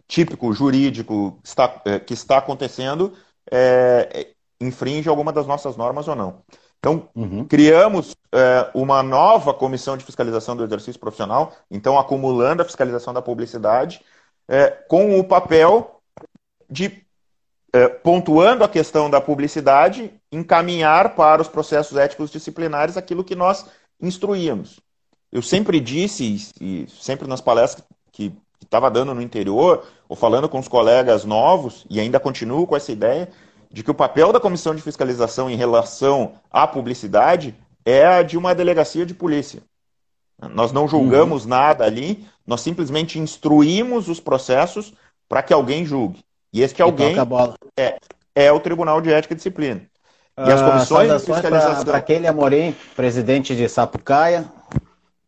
[0.07, 3.13] típico jurídico está, eh, que está acontecendo
[3.51, 4.29] é,
[4.61, 6.43] infringe alguma das nossas normas ou não.
[6.79, 7.47] Então, uhum.
[7.47, 13.23] criamos é, uma nova comissão de fiscalização do exercício profissional, então acumulando a fiscalização da
[13.23, 14.03] publicidade,
[14.47, 16.03] é, com o papel
[16.69, 17.04] de,
[18.03, 23.67] pontuando a questão da publicidade, encaminhar para os processos éticos disciplinares aquilo que nós
[24.01, 24.81] instruíamos.
[25.33, 28.33] Eu sempre disse, e sempre nas palestras que
[28.63, 32.93] estava dando no interior, ou falando com os colegas novos, e ainda continuo com essa
[32.93, 33.29] ideia,
[33.71, 38.39] de que o papel da comissão de fiscalização em relação à publicidade é a de
[38.39, 39.63] uma delegacia de polícia.
[40.51, 41.51] Nós não julgamos uhum.
[41.51, 44.95] nada ali, nós simplesmente instruímos os processos
[45.29, 46.25] para que alguém julgue.
[46.55, 47.17] E este alguém
[47.77, 47.99] é,
[48.33, 49.83] é o Tribunal de Ética e Disciplina.
[50.39, 51.85] E as ah, comissões uh, de fiscalização.
[51.85, 54.45] Para aquele Amorim, presidente de Sapucaia.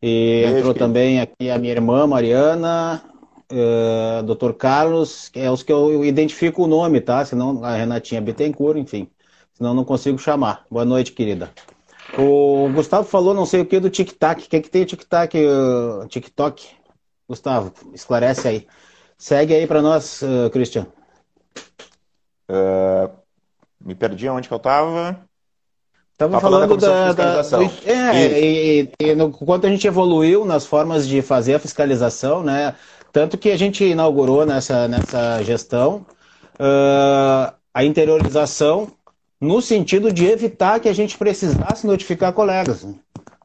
[0.00, 0.78] E Desde entrou que...
[0.78, 3.02] também aqui a minha irmã Mariana,
[3.50, 4.52] uh, Dr.
[4.52, 7.24] Carlos, que é os que eu identifico o nome, tá?
[7.24, 9.08] Senão a Renatinha Bittencourt, enfim.
[9.52, 10.64] Senão não consigo chamar.
[10.70, 11.50] Boa noite, querida.
[12.16, 14.44] O Gustavo falou não sei o que do tic-tac.
[14.44, 16.68] O que, é que tem tic-tac, uh, TikTok?
[17.28, 18.66] Gustavo, esclarece aí.
[19.18, 20.86] Segue aí para nós, uh, Christian.
[22.48, 23.10] Uh,
[23.80, 25.18] me perdi onde que eu estava.
[26.12, 30.64] Estava falando, falando da, da, da é, e, e, no, quanto a gente evoluiu nas
[30.64, 32.74] formas de fazer a fiscalização, né?
[33.12, 36.06] Tanto que a gente inaugurou nessa, nessa gestão
[36.54, 38.88] uh, a interiorização
[39.40, 42.86] no sentido de evitar que a gente precisasse notificar colegas.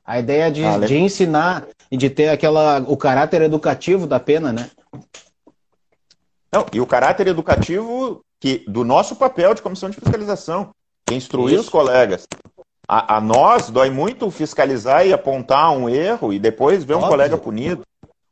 [0.05, 4.53] A ideia de, ah, de ensinar e de ter aquela, o caráter educativo da pena,
[4.53, 4.69] né?
[6.53, 10.71] Não, e o caráter educativo que, do nosso papel de comissão de fiscalização,
[11.05, 11.63] que instruir Isso.
[11.63, 12.27] os colegas.
[12.87, 17.11] A, a, nós dói muito fiscalizar e apontar um erro e depois ver um Óbvio.
[17.11, 17.83] colega punido.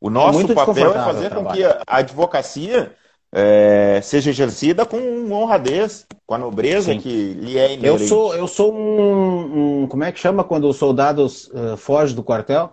[0.02, 2.94] O nosso é papel é fazer com que a advocacia
[3.32, 7.00] é, seja exercida com honradez, com a nobreza Sim.
[7.00, 8.02] que lhe é inerente.
[8.02, 12.14] Eu sou, eu sou um, um Como é que chama quando o soldado uh, foge
[12.16, 12.72] do quartel?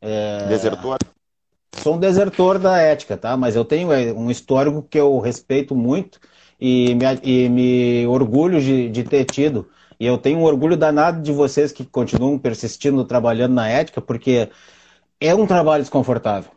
[0.00, 0.46] É...
[0.48, 0.98] Desertor.
[1.82, 3.36] Sou um desertor da ética, tá?
[3.36, 6.20] Mas eu tenho é, um histórico que eu respeito muito
[6.60, 9.68] e me, e me orgulho de, de ter tido.
[9.98, 14.48] E eu tenho um orgulho danado de vocês que continuam persistindo trabalhando na ética, porque
[15.20, 16.50] é um trabalho desconfortável.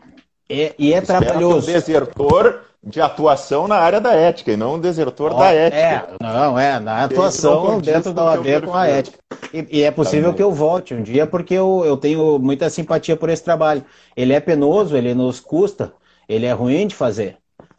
[0.49, 1.67] É, e é Espero trabalhoso.
[1.67, 5.77] Que um desertor de atuação na área da ética e não um desertor da ética.
[5.77, 9.19] É, não, é, na atuação dentro da OAB com a ética.
[9.53, 13.17] E, e é possível que eu volte um dia, porque eu, eu tenho muita simpatia
[13.17, 13.83] por esse trabalho.
[14.15, 15.93] Ele é penoso, ele nos custa,
[16.27, 17.37] ele é ruim de fazer,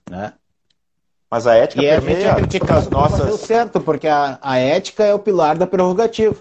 [0.08, 0.34] né?
[1.30, 3.40] Mas a ética e permeia a gente as nossas...
[3.40, 6.34] certo, porque a, a ética é o pilar da prerrogativa.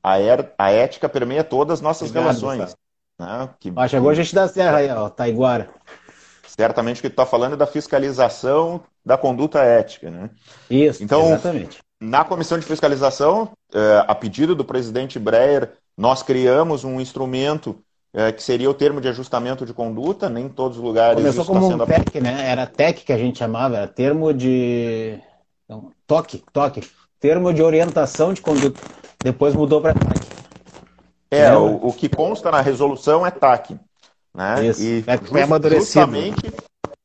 [0.00, 2.76] A, er, a ética permeia todas as nossas Obrigado, relações.
[3.18, 3.48] Né?
[3.58, 3.72] Que...
[3.74, 5.68] Ah, chegou a gente da Serra aí, ó, Taiguara.
[6.56, 10.10] Certamente o que tu está falando é da fiscalização da conduta ética.
[10.10, 10.30] Né?
[10.70, 11.78] Isso, então, exatamente.
[12.00, 17.76] Na comissão de fiscalização, é, a pedido do presidente Breyer, nós criamos um instrumento
[18.12, 21.16] é, que seria o termo de ajustamento de conduta, nem em todos os lugares.
[21.16, 22.48] Começou como um TEC, né?
[22.48, 25.18] Era TEC que a gente chamava, era termo de.
[25.68, 26.82] Não, toque, toque.
[27.18, 28.80] Termo de orientação de conduta.
[29.22, 30.20] Depois mudou para TAC.
[31.30, 33.76] É, o, o, que consta na resolução é TAC.
[34.34, 34.66] Né?
[34.66, 34.82] Isso.
[34.82, 36.52] E é, just, justamente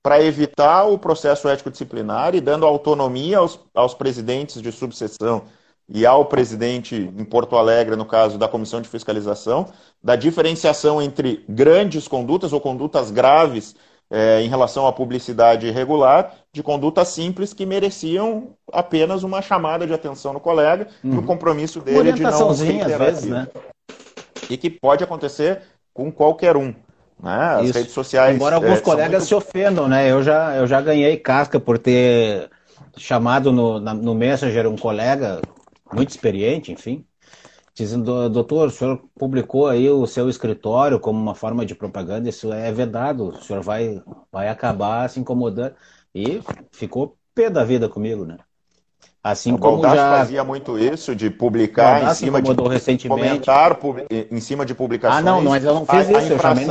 [0.02, 5.44] para evitar o processo ético-disciplinar e dando autonomia aos, aos presidentes de subseção
[5.88, 9.68] e ao presidente em Porto Alegre, no caso da comissão de fiscalização,
[10.02, 13.76] da diferenciação entre grandes condutas ou condutas graves
[14.12, 19.94] é, em relação à publicidade irregular, de condutas simples que mereciam apenas uma chamada de
[19.94, 21.16] atenção no colega uhum.
[21.16, 23.48] e o compromisso dele de não reiterar às vezes, né?
[24.50, 25.62] E que pode acontecer
[25.94, 26.74] com qualquer um.
[27.22, 27.32] Né?
[27.32, 27.78] As Isso.
[27.78, 28.36] redes sociais.
[28.36, 29.28] Embora alguns é, colegas muito...
[29.28, 30.10] se ofendam, né?
[30.10, 32.50] Eu já, eu já ganhei casca por ter
[32.98, 35.42] chamado no, na, no Messenger um colega
[35.92, 37.06] muito experiente, enfim,
[37.74, 42.52] dizendo, doutor, o senhor publicou aí o seu escritório como uma forma de propaganda, isso
[42.54, 44.02] é vedado, o senhor vai,
[44.32, 45.74] vai acabar se incomodando.
[46.14, 48.38] E ficou pé da vida comigo, né?
[49.24, 53.22] Assim o como já fazia muito isso de publicar em cima de recentemente.
[53.22, 53.78] comentar
[54.32, 55.20] em cima de publicações.
[55.20, 56.66] Ah, não, mas eu não fiz a, isso, a eu chamei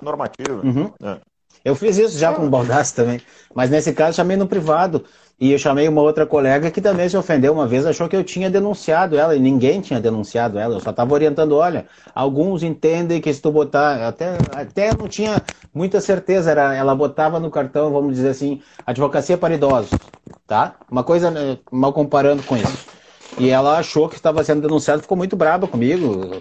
[0.00, 0.62] normativa.
[0.64, 0.90] Uhum.
[1.02, 1.16] É.
[1.62, 3.20] Eu fiz isso já com o Baldassi também,
[3.54, 5.04] mas nesse caso chamei no privado.
[5.38, 8.24] E eu chamei uma outra colega que também se ofendeu uma vez, achou que eu
[8.24, 11.84] tinha denunciado ela, e ninguém tinha denunciado ela, eu só estava orientando, olha,
[12.14, 15.42] alguns entendem que se tu botar, até, até não tinha
[15.74, 19.90] muita certeza, era, ela botava no cartão, vamos dizer assim, advocacia para idosos,
[20.46, 20.76] tá?
[20.90, 22.86] Uma coisa, né, mal comparando com isso.
[23.38, 26.40] E ela achou que estava sendo denunciado, ficou muito brava comigo,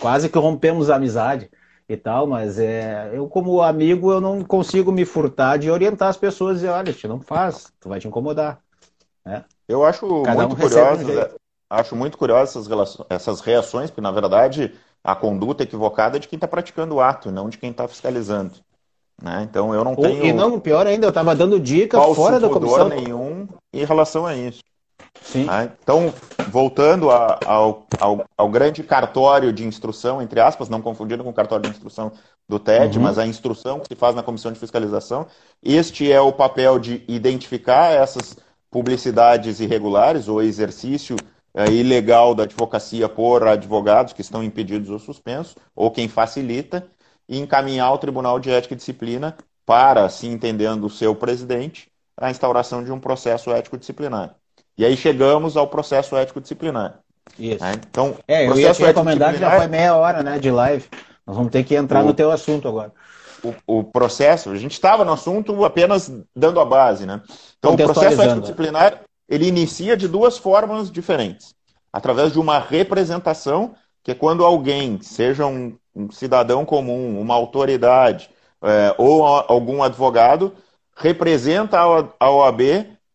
[0.00, 1.50] quase que rompemos a amizade
[1.88, 6.16] e tal, mas é, eu como amigo eu não consigo me furtar de orientar as
[6.16, 8.58] pessoas e olha, te não faz, tu vai te incomodar.
[9.24, 9.44] Né?
[9.68, 11.26] Eu acho Cada muito um curioso, um
[11.70, 16.28] acho muito curioso essas, relações, essas reações, porque na verdade a conduta equivocada é de
[16.28, 18.54] quem está praticando o ato, não de quem está fiscalizando.
[19.20, 19.46] Né?
[19.48, 20.24] Então eu não tenho.
[20.24, 22.88] E não, pior ainda, eu estava dando dica fora da comissão.
[22.88, 24.60] nenhum em relação a isso.
[25.20, 25.44] Sim.
[25.44, 25.70] Né?
[25.82, 26.12] Então,
[26.48, 31.34] voltando a, ao, ao, ao, grande cartório de instrução, entre aspas, não confundindo com o
[31.34, 32.12] cartório de instrução
[32.48, 33.04] do TED, uhum.
[33.04, 35.26] mas a instrução que se faz na comissão de fiscalização,
[35.62, 38.36] este é o papel de identificar essas
[38.70, 41.16] publicidades irregulares ou exercício
[41.54, 46.86] é, ilegal da advocacia por advogados que estão impedidos ou suspensos, ou quem facilita,
[47.28, 52.30] e encaminhar ao Tribunal de Ética e Disciplina para, se entendendo o seu presidente, a
[52.30, 54.34] instauração de um processo ético disciplinar.
[54.76, 57.00] E aí chegamos ao processo ético disciplinar.
[57.38, 57.62] Isso.
[57.62, 57.74] Né?
[57.88, 60.88] Então, é, eu ia te recomendar que já foi meia hora né, de live.
[61.26, 62.92] Nós vamos ter que entrar o, no teu assunto agora.
[63.42, 67.20] O, o processo, a gente estava no assunto apenas dando a base, né?
[67.58, 71.54] Então, o processo ético disciplinar ele inicia de duas formas diferentes.
[71.92, 78.30] Através de uma representação, que é quando alguém, seja um, um cidadão comum, uma autoridade
[78.62, 80.54] é, ou a, algum advogado,
[80.96, 82.60] representa a, a OAB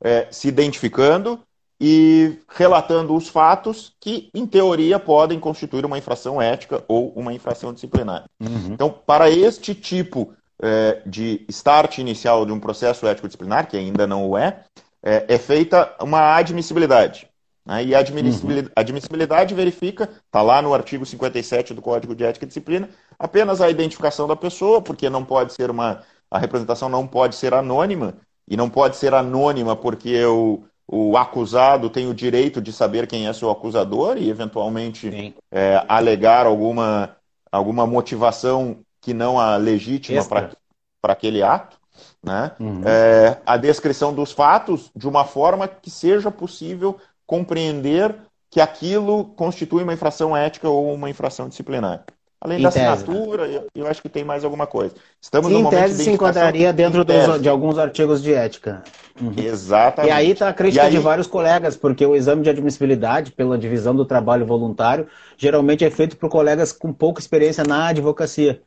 [0.01, 1.39] é, se identificando
[1.79, 7.71] e relatando os fatos que, em teoria, podem constituir uma infração ética ou uma infração
[7.71, 8.25] disciplinar.
[8.41, 8.73] Uhum.
[8.73, 14.27] Então, para este tipo é, de start inicial de um processo ético-disciplinar, que ainda não
[14.27, 14.63] o é,
[15.03, 17.29] é, é feita uma admissibilidade.
[17.67, 17.85] Né?
[17.85, 18.73] E a admissibilidade, uhum.
[18.75, 23.69] admissibilidade verifica, está lá no artigo 57 do Código de Ética e Disciplina, apenas a
[23.69, 26.01] identificação da pessoa, porque não pode ser uma.
[26.29, 28.15] A representação não pode ser anônima,
[28.47, 33.27] e não pode ser anônima porque o, o acusado tem o direito de saber quem
[33.27, 37.17] é seu acusador e, eventualmente, é, alegar alguma,
[37.51, 41.77] alguma motivação que não a legítima para aquele ato.
[42.23, 42.51] Né?
[42.59, 42.81] Uhum.
[42.85, 46.97] É, a descrição dos fatos de uma forma que seja possível
[47.27, 48.15] compreender
[48.49, 52.05] que aquilo constitui uma infração ética ou uma infração disciplinar.
[52.39, 53.61] Além em da tese, assinatura, né?
[53.75, 54.93] eu, acho que tem mais alguma coisa.
[55.19, 58.83] Estamos momento tese de se enquadraria dentro dos, de alguns artigos de ética.
[59.19, 59.33] Uhum.
[59.35, 60.11] Exatamente.
[60.11, 60.91] E aí está a crítica aí...
[60.91, 65.89] de vários colegas, porque o exame de admissibilidade pela divisão do trabalho voluntário geralmente é
[65.89, 68.61] feito por colegas com pouca experiência na advocacia.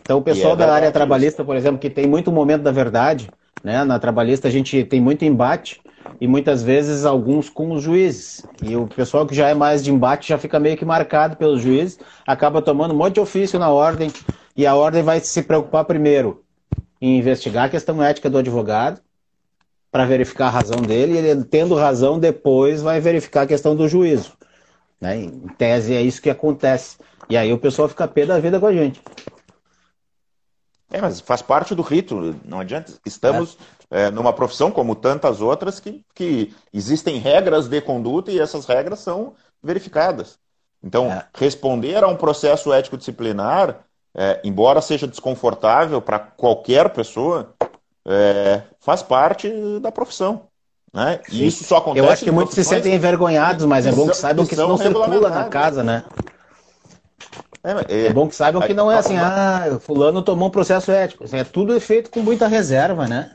[0.00, 3.30] Então, o pessoal é da área trabalhista, por exemplo, que tem muito momento da verdade,
[3.62, 3.84] né?
[3.84, 5.80] Na trabalhista a gente tem muito embate
[6.20, 8.44] e muitas vezes alguns com os juízes.
[8.62, 11.62] E o pessoal que já é mais de embate já fica meio que marcado pelos
[11.62, 14.10] juízes, acaba tomando um monte de ofício na ordem,
[14.56, 16.44] e a ordem vai se preocupar primeiro
[17.00, 19.00] em investigar a questão ética do advogado,
[19.90, 23.86] para verificar a razão dele, e ele, tendo razão, depois vai verificar a questão do
[23.88, 24.32] juízo.
[24.98, 25.16] Né?
[25.16, 26.96] Em tese, é isso que acontece.
[27.28, 29.02] E aí o pessoal fica pé da vida com a gente.
[30.92, 32.92] É, mas faz parte do rito, não adianta.
[33.04, 33.56] Estamos
[33.90, 34.02] é.
[34.02, 39.00] É, numa profissão, como tantas outras, que, que existem regras de conduta e essas regras
[39.00, 40.38] são verificadas.
[40.84, 41.24] Então, é.
[41.34, 43.80] responder a um processo ético disciplinar,
[44.14, 47.54] é, embora seja desconfortável para qualquer pessoa,
[48.06, 49.50] é, faz parte
[49.80, 50.48] da profissão.
[50.92, 51.20] Né?
[51.30, 52.06] E isso só acontece.
[52.06, 54.76] Eu acho que muitos se sentem envergonhados, mas é bom que saibam que isso não
[54.76, 56.04] circula na casa, né?
[57.64, 61.24] É, é, bom que saibam que não é assim, ah, fulano tomou um processo ético.
[61.32, 63.32] É tudo feito com muita reserva, né?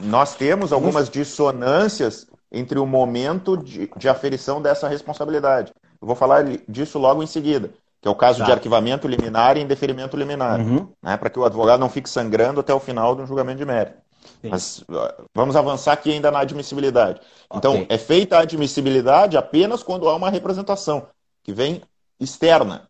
[0.00, 5.72] Nós temos algumas dissonâncias entre o momento de, de aferição dessa responsabilidade.
[6.00, 7.70] Eu vou falar disso logo em seguida,
[8.00, 8.44] que é o caso tá.
[8.46, 10.88] de arquivamento liminar e indeferimento liminar, uhum.
[11.00, 13.96] né, para que o advogado não fique sangrando até o final do julgamento de mérito.
[14.40, 14.48] Sim.
[14.50, 14.84] Mas
[15.32, 17.20] vamos avançar aqui ainda na admissibilidade.
[17.54, 17.86] Então, okay.
[17.88, 21.06] é feita a admissibilidade apenas quando há uma representação
[21.44, 21.80] que vem
[22.18, 22.88] externa.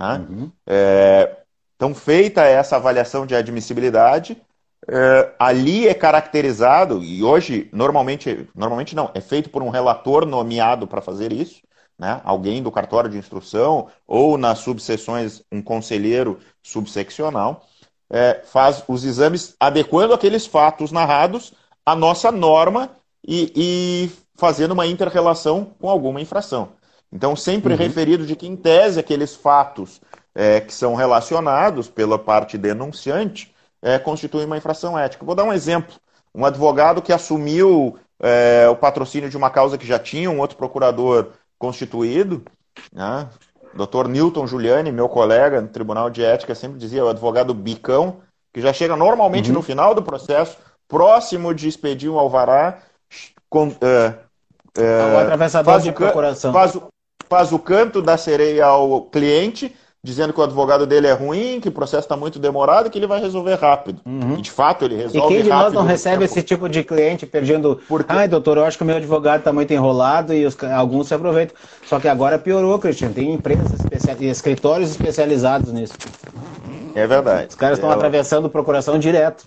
[0.00, 0.14] Tá?
[0.16, 0.50] Uhum.
[0.66, 1.36] É,
[1.76, 4.34] então, feita essa avaliação de admissibilidade,
[4.88, 10.86] é, ali é caracterizado, e hoje, normalmente, normalmente não, é feito por um relator nomeado
[10.86, 11.60] para fazer isso,
[11.98, 12.18] né?
[12.24, 17.66] alguém do cartório de instrução, ou nas subseções, um conselheiro subseccional,
[18.08, 21.52] é, faz os exames adequando aqueles fatos narrados
[21.84, 22.90] à nossa norma
[23.22, 26.70] e, e fazendo uma inter-relação com alguma infração.
[27.12, 27.78] Então, sempre uhum.
[27.78, 30.00] referido de que, em tese, aqueles fatos
[30.34, 35.24] é, que são relacionados pela parte denunciante é, constituem uma infração ética.
[35.24, 35.94] Vou dar um exemplo.
[36.34, 40.56] Um advogado que assumiu é, o patrocínio de uma causa que já tinha um outro
[40.56, 42.42] procurador constituído,
[42.92, 43.28] né?
[43.74, 44.08] Dr.
[44.08, 48.16] Newton Giuliani, meu colega no Tribunal de Ética, sempre dizia, o advogado bicão,
[48.52, 49.56] que já chega normalmente uhum.
[49.56, 50.56] no final do processo,
[50.88, 52.78] próximo de expedir um alvará,
[53.48, 56.52] com, uh, uh, o atravessador de procuração.
[56.52, 56.76] Faz,
[57.30, 61.68] faz o canto da sereia ao cliente, dizendo que o advogado dele é ruim, que
[61.68, 64.00] o processo está muito demorado e que ele vai resolver rápido.
[64.04, 64.36] Uhum.
[64.36, 65.32] E de fato ele resolve rápido.
[65.32, 67.80] E quem de nós não recebe esse tipo de cliente perdendo.
[67.86, 68.12] Porque...
[68.12, 70.56] Ai, doutor, eu acho que o meu advogado está muito enrolado e os...
[70.64, 71.54] alguns se aproveitam.
[71.86, 73.12] Só que agora piorou, Cristian.
[73.12, 73.78] Tem empresas
[74.18, 75.94] e escritórios especializados nisso.
[76.96, 77.48] É verdade.
[77.50, 77.94] Os caras estão é...
[77.94, 79.44] atravessando procuração direto.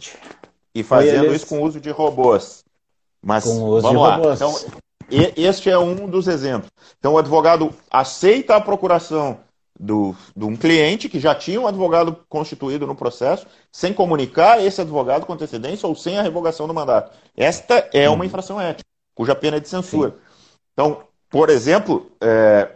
[0.73, 1.37] E fazendo eles...
[1.37, 2.63] isso com uso de robôs.
[3.21, 4.15] Mas com uso vamos de lá.
[4.15, 4.35] Robôs.
[4.35, 4.82] Então,
[5.35, 6.71] este é um dos exemplos.
[6.99, 9.39] Então, o advogado aceita a procuração
[9.79, 14.81] do, de um cliente que já tinha um advogado constituído no processo, sem comunicar esse
[14.81, 17.11] advogado com antecedência ou sem a revogação do mandato.
[17.35, 18.23] Esta é uma uhum.
[18.23, 20.11] infração ética, cuja pena é de censura.
[20.11, 20.15] Sim.
[20.73, 22.69] Então, por exemplo, é,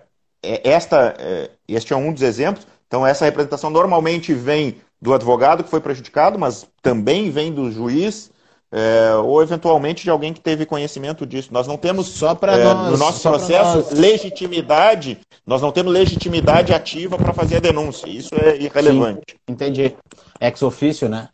[0.44, 2.66] é, esta, é, este é um dos exemplos.
[2.88, 8.32] Então, essa representação normalmente vem do advogado que foi prejudicado, mas também vem do juiz
[8.72, 11.50] é, ou eventualmente de alguém que teve conhecimento disso.
[11.52, 17.18] Nós não temos só para é, no nosso processo legitimidade, nós não temos legitimidade ativa
[17.18, 18.08] para fazer a denúncia.
[18.08, 19.24] Isso é irrelevante.
[19.30, 19.96] Sim, entendi.
[20.40, 21.30] Ex ofício, né?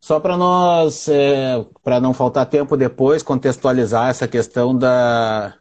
[0.00, 5.54] Só para nós, é, para não faltar tempo depois, contextualizar essa questão da,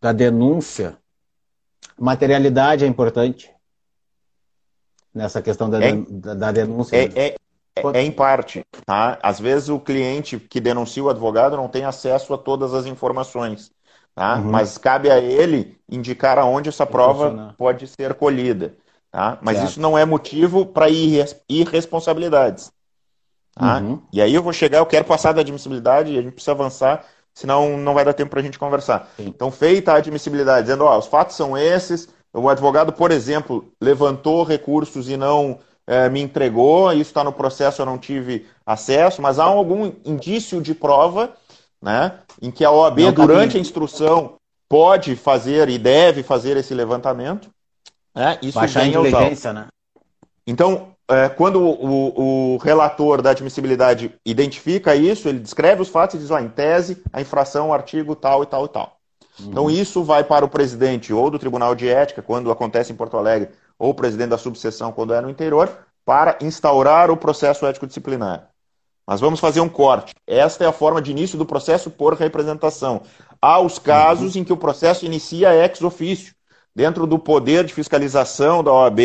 [0.00, 0.98] da denúncia.
[1.98, 3.50] Materialidade é importante
[5.14, 6.96] nessa questão da, é, da, da denúncia.
[6.96, 7.36] É, é,
[7.76, 8.64] é, em parte.
[8.86, 9.18] Tá?
[9.22, 13.72] Às vezes o cliente que denuncia o advogado não tem acesso a todas as informações.
[14.14, 14.36] Tá?
[14.36, 14.50] Uhum.
[14.50, 18.76] Mas cabe a ele indicar aonde essa prova pode ser colhida.
[19.10, 19.38] Tá?
[19.40, 19.70] Mas certo.
[19.70, 20.86] isso não é motivo para
[21.48, 22.72] irresponsabilidades.
[23.54, 23.78] Tá?
[23.78, 24.00] Uhum.
[24.12, 27.04] E aí eu vou chegar, eu quero passar da admissibilidade e a gente precisa avançar,
[27.32, 29.08] senão não vai dar tempo para a gente conversar.
[29.16, 29.26] Sim.
[29.26, 34.42] Então, feita a admissibilidade, dizendo, ó, os fatos são esses, o advogado, por exemplo, levantou
[34.42, 39.38] recursos e não é, me entregou, isso está no processo, eu não tive acesso, mas
[39.38, 41.34] há algum indício de prova
[41.80, 44.36] né, em que a OAB, não, durante a instrução,
[44.68, 47.50] pode fazer e deve fazer esse levantamento.
[48.14, 49.66] Né, isso Baixar a inteligência, né?
[50.46, 56.18] Então, é, quando o, o, relator da admissibilidade identifica isso, ele descreve os fatos e
[56.18, 58.96] diz, ó, em tese, a infração, o artigo tal e tal e tal.
[59.40, 59.50] Uhum.
[59.50, 63.16] Então, isso vai para o presidente ou do Tribunal de Ética, quando acontece em Porto
[63.16, 65.70] Alegre, ou o presidente da subseção quando é no interior,
[66.04, 68.50] para instaurar o processo ético disciplinar.
[69.06, 70.14] Mas vamos fazer um corte.
[70.26, 73.02] Esta é a forma de início do processo por representação.
[73.40, 74.40] Há os casos uhum.
[74.40, 76.34] em que o processo inicia ex officio,
[76.74, 79.00] dentro do poder de fiscalização da OAB,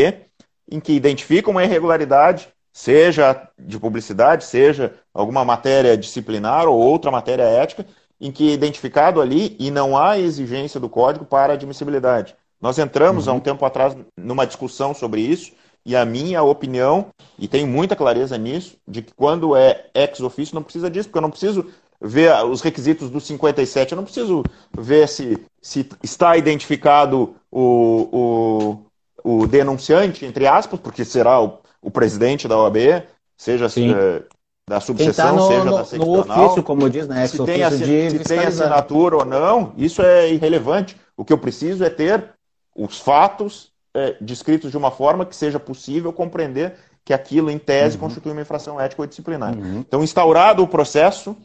[0.72, 7.43] em que identifica uma irregularidade, seja de publicidade, seja alguma matéria disciplinar ou outra matéria
[7.43, 7.86] ética,
[8.22, 12.36] em que é identificado ali e não há exigência do código para admissibilidade.
[12.62, 13.34] Nós entramos uhum.
[13.34, 15.51] há um tempo atrás numa discussão sobre isso
[15.86, 17.07] e a minha opinião,
[17.38, 21.18] e tenho muita clareza nisso, de que quando é ex officio não precisa disso, porque
[21.18, 21.66] eu não preciso
[22.01, 24.43] ver os requisitos do 57, eu não preciso
[24.78, 28.80] ver se, se está identificado o,
[29.24, 33.03] o, o denunciante, entre aspas, porque será o, o presidente da OAB,
[33.38, 34.24] seja eh,
[34.70, 36.38] da subseção, tá no, seja no, da seccional.
[36.38, 37.28] No ofício, como diz, né?
[37.28, 40.95] Se tem, se tem assinatura ou não, isso é irrelevante.
[41.18, 42.30] O que eu preciso é ter
[42.84, 47.95] os fatos é, descritos de uma forma que seja possível compreender que aquilo, em tese,
[47.95, 48.01] uhum.
[48.01, 49.55] constitui uma infração ética ou disciplinar.
[49.55, 49.80] Uhum.
[49.80, 51.36] Então, instaurado o processo,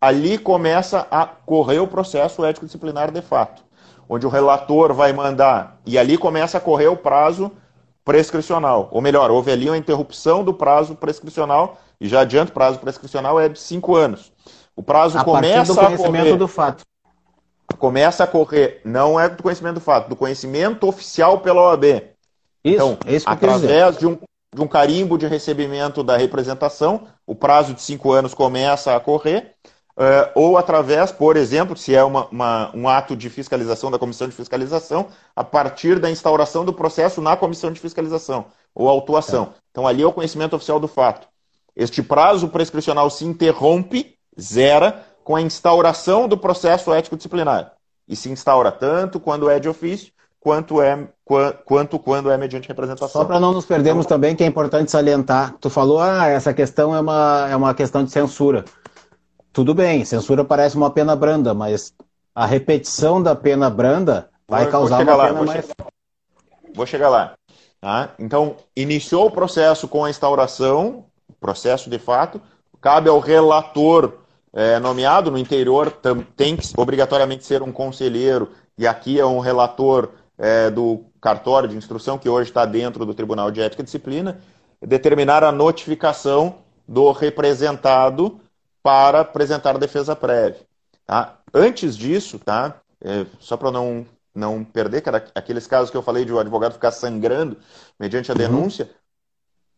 [0.00, 3.64] ali começa a correr o processo ético-disciplinar de fato,
[4.08, 7.50] onde o relator vai mandar, e ali começa a correr o prazo
[8.04, 8.88] prescricional.
[8.92, 13.40] Ou melhor, houve ali uma interrupção do prazo prescricional, e já adianto, o prazo prescricional
[13.40, 14.30] é de cinco anos.
[14.76, 16.84] O prazo a começa do conhecimento a correr, do fato.
[17.78, 21.84] Começa a correr, não é do conhecimento do fato, do conhecimento oficial pela OAB.
[21.84, 24.18] Isso, então, é isso através de um,
[24.54, 29.54] de um carimbo de recebimento da representação, o prazo de cinco anos começa a correr,
[29.98, 34.28] uh, ou através, por exemplo, se é uma, uma, um ato de fiscalização da comissão
[34.28, 39.52] de fiscalização, a partir da instauração do processo na comissão de fiscalização, ou autuação.
[39.54, 39.58] É.
[39.70, 41.28] Então, ali é o conhecimento oficial do fato.
[41.76, 47.72] Este prazo prescricional se interrompe, zera, com a instauração do processo ético disciplinar.
[48.06, 51.08] E se instaura tanto quando é de ofício, quanto, é,
[51.64, 53.22] quanto quando é mediante representação.
[53.22, 55.54] Só para não nos perdermos também, que é importante salientar.
[55.58, 58.66] Tu falou, ah, essa questão é uma, é uma questão de censura.
[59.50, 61.94] Tudo bem, censura parece uma pena branda, mas
[62.34, 65.60] a repetição da pena branda vai causar uma lá, pena vou mais.
[65.64, 65.86] Chegar,
[66.74, 67.34] vou chegar lá.
[67.80, 68.10] Tá?
[68.18, 71.06] Então, iniciou o processo com a instauração,
[71.40, 72.40] processo de fato,
[72.80, 74.23] cabe ao relator
[74.54, 75.92] é, nomeado no interior,
[76.36, 81.76] tem que obrigatoriamente ser um conselheiro, e aqui é um relator é, do cartório de
[81.76, 84.38] instrução, que hoje está dentro do Tribunal de Ética e Disciplina,
[84.80, 88.40] determinar a notificação do representado
[88.82, 90.60] para apresentar defesa prévia.
[91.06, 91.38] Tá?
[91.52, 92.76] Antes disso, tá?
[93.02, 96.74] É, só para não, não perder, era aqueles casos que eu falei de o advogado
[96.74, 97.56] ficar sangrando
[97.98, 98.38] mediante a uhum.
[98.38, 98.90] denúncia, uhum.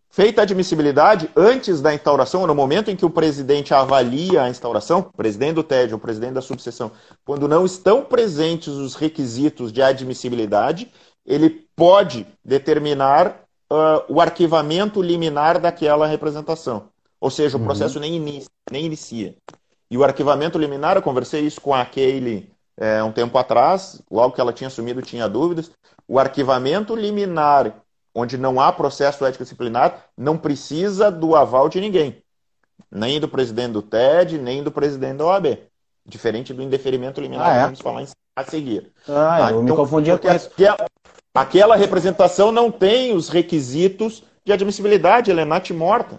[0.09, 5.01] Feita a admissibilidade, antes da instauração, no momento em que o presidente avalia a instauração,
[5.01, 6.91] o presidente do TED, o presidente da subseção,
[7.25, 10.91] quando não estão presentes os requisitos de admissibilidade,
[11.27, 16.89] ele pode determinar uh, o arquivamento liminar daquela representação.
[17.21, 17.67] Ou seja, o uhum.
[17.67, 19.35] processo nem, inicia, nem inicia.
[19.91, 24.35] E o arquivamento liminar, eu conversei isso com a Keile é, um tempo atrás, logo
[24.35, 25.71] que ela tinha assumido, tinha dúvidas.
[26.07, 27.83] O arquivamento liminar
[28.17, 32.23] onde não há processo ético disciplinar, não precisa do aval de ninguém.
[32.91, 35.59] Nem do presidente do TED, nem do presidente da OAB.
[36.07, 37.59] Diferente do indeferimento liminar, ah, é?
[37.59, 38.91] que vamos falar a seguir.
[39.07, 40.47] Ah, eu então, me confundia com isso.
[40.47, 40.87] Aquela,
[41.35, 46.19] aquela representação não tem os requisitos de admissibilidade, ela é natimorta.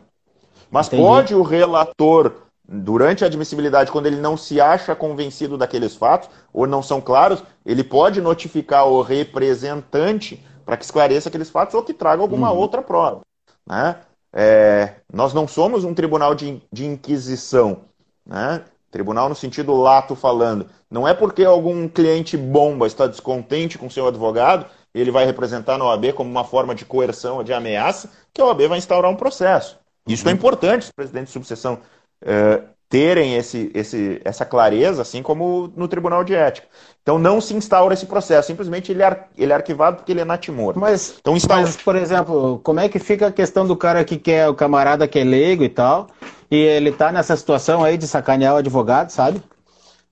[0.69, 1.01] Mas Entendi.
[1.01, 6.67] pode o relator, durante a admissibilidade, quando ele não se acha convencido daqueles fatos, ou
[6.67, 11.93] não são claros, ele pode notificar o representante para que esclareça aqueles fatos ou que
[11.93, 12.57] traga alguma uhum.
[12.57, 13.21] outra prova.
[13.65, 13.95] Né?
[14.33, 17.85] É, nós não somos um tribunal de, de inquisição.
[18.25, 18.65] Né?
[18.91, 20.67] Tribunal no sentido lato falando.
[20.91, 25.85] Não é porque algum cliente bomba está descontente com seu advogado, ele vai representar na
[25.85, 29.15] OAB como uma forma de coerção ou de ameaça, que a OAB vai instaurar um
[29.15, 29.79] processo.
[30.05, 30.31] Isso é uhum.
[30.31, 31.79] é importante, os presidentes de subseção
[32.21, 36.67] é, terem esse, esse, essa clareza, assim como no Tribunal de Ética.
[37.01, 40.25] Então não se instaura esse processo, simplesmente ele é, ele é arquivado porque ele é
[40.25, 40.77] natimor.
[40.77, 41.63] Mas, então, instaura...
[41.63, 45.07] mas, por exemplo, como é que fica a questão do cara que quer, o camarada
[45.07, 46.07] que é leigo e tal,
[46.49, 49.41] e ele tá nessa situação aí de sacanear o advogado, sabe?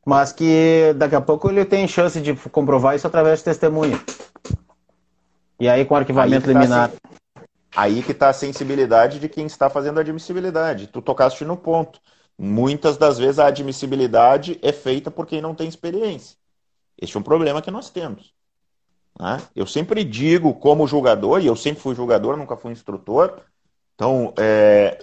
[0.06, 4.00] Mas que daqui a pouco ele tem chance de comprovar isso através de testemunha.
[5.60, 6.92] E aí com arquivamento aí tá liminar.
[7.76, 10.88] Aí que está a sensibilidade de quem está fazendo a admissibilidade.
[10.88, 12.00] Tu tocaste no ponto.
[12.38, 16.38] Muitas das vezes a admissibilidade é feita por quem não tem experiência.
[17.02, 18.34] Este é um problema que nós temos.
[19.20, 19.42] Né?
[19.56, 23.42] Eu sempre digo, como julgador, e eu sempre fui julgador, nunca fui instrutor,
[23.96, 25.02] então, é,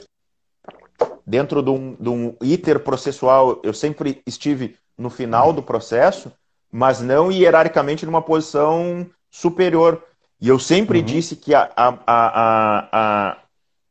[1.26, 6.30] dentro de um, de um iter processual, eu sempre estive no final do processo,
[6.70, 10.02] mas não hierarquicamente numa posição superior.
[10.40, 11.04] E eu sempre uhum.
[11.04, 13.38] disse que a, a, a,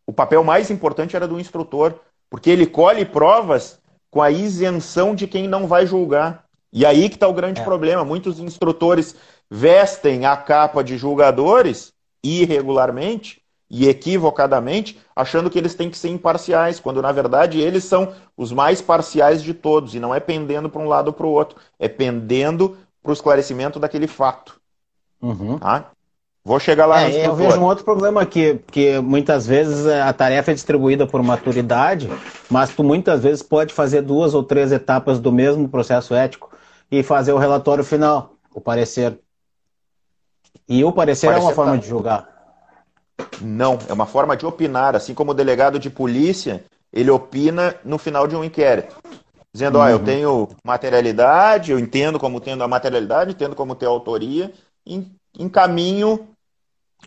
[0.06, 2.00] o papel mais importante era do instrutor,
[2.32, 3.78] porque ele colhe provas
[4.10, 6.46] com a isenção de quem não vai julgar.
[6.72, 7.64] E aí que está o grande é.
[7.64, 8.06] problema.
[8.06, 9.14] Muitos instrutores
[9.50, 11.92] vestem a capa de julgadores
[12.24, 18.14] irregularmente e equivocadamente, achando que eles têm que ser imparciais, quando na verdade eles são
[18.36, 21.32] os mais parciais de todos, e não é pendendo para um lado ou para o
[21.32, 24.60] outro, é pendendo para o esclarecimento daquele fato.
[25.22, 25.58] Uhum.
[25.58, 25.92] Tá?
[26.44, 27.04] Vou chegar lá.
[27.04, 31.22] É, eu vejo um outro problema aqui, que muitas vezes a tarefa é distribuída por
[31.22, 32.10] maturidade,
[32.50, 36.50] mas tu muitas vezes pode fazer duas ou três etapas do mesmo processo ético
[36.92, 39.20] e fazer o relatório final, o parecer.
[40.68, 41.78] E o parecer, parecer é uma forma tá...
[41.78, 42.28] de julgar.
[43.40, 48.00] Não, é uma forma de opinar, assim como o delegado de polícia, ele opina no
[48.00, 48.96] final de um inquérito.
[49.54, 49.84] Dizendo, uhum.
[49.84, 54.52] ó, eu tenho materialidade, eu entendo como tendo a materialidade, entendo como ter autoria,
[55.38, 56.31] encaminho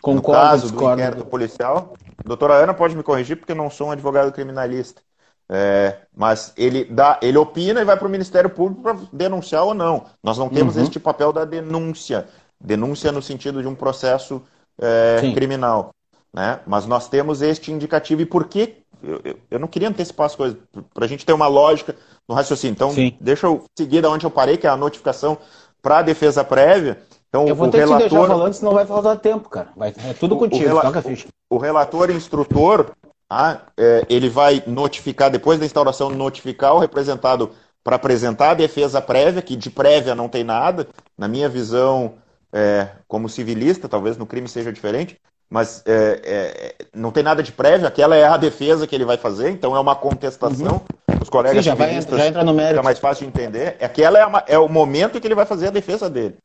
[0.00, 1.94] Concordo, no caso do inquérito policial.
[2.24, 5.02] Doutora Ana pode me corrigir porque eu não sou um advogado criminalista.
[5.48, 9.74] É, mas ele dá, ele opina e vai para o Ministério Público para denunciar ou
[9.74, 10.06] não.
[10.22, 10.82] Nós não temos uhum.
[10.82, 12.26] este papel da denúncia,
[12.58, 14.42] denúncia no sentido de um processo
[14.80, 15.90] é, criminal,
[16.32, 16.60] né?
[16.66, 20.34] Mas nós temos este indicativo e por que eu, eu, eu não queria antecipar as
[20.34, 20.56] coisas
[20.94, 21.94] para a gente ter uma lógica
[22.26, 22.72] no raciocínio.
[22.72, 23.14] Então, Sim.
[23.20, 25.36] deixa eu seguir da onde eu parei, que é a notificação
[25.82, 27.02] para a defesa prévia.
[27.34, 27.98] Então, eu vou ter relator...
[27.98, 29.66] que te deixar falando, senão vai faltar tempo, cara.
[29.76, 29.92] Vai...
[30.08, 31.26] É tudo contigo, o, toca a ficha.
[31.50, 32.92] O relator instrutor,
[33.28, 37.50] ah, é, ele vai notificar, depois da instauração, notificar o representado
[37.82, 40.86] para apresentar a defesa prévia, que de prévia não tem nada.
[41.18, 42.14] Na minha visão,
[42.52, 45.16] é, como civilista, talvez no crime seja diferente,
[45.50, 49.16] mas é, é, não tem nada de prévia, aquela é a defesa que ele vai
[49.16, 50.82] fazer, então é uma contestação.
[51.08, 51.18] Uhum.
[51.20, 52.74] Os colegas Sim, já, vai, já entra no mérito.
[52.74, 53.76] Fica mais fácil de entender.
[53.80, 56.36] Aquela é, uma, é o momento em que ele vai fazer a defesa dele.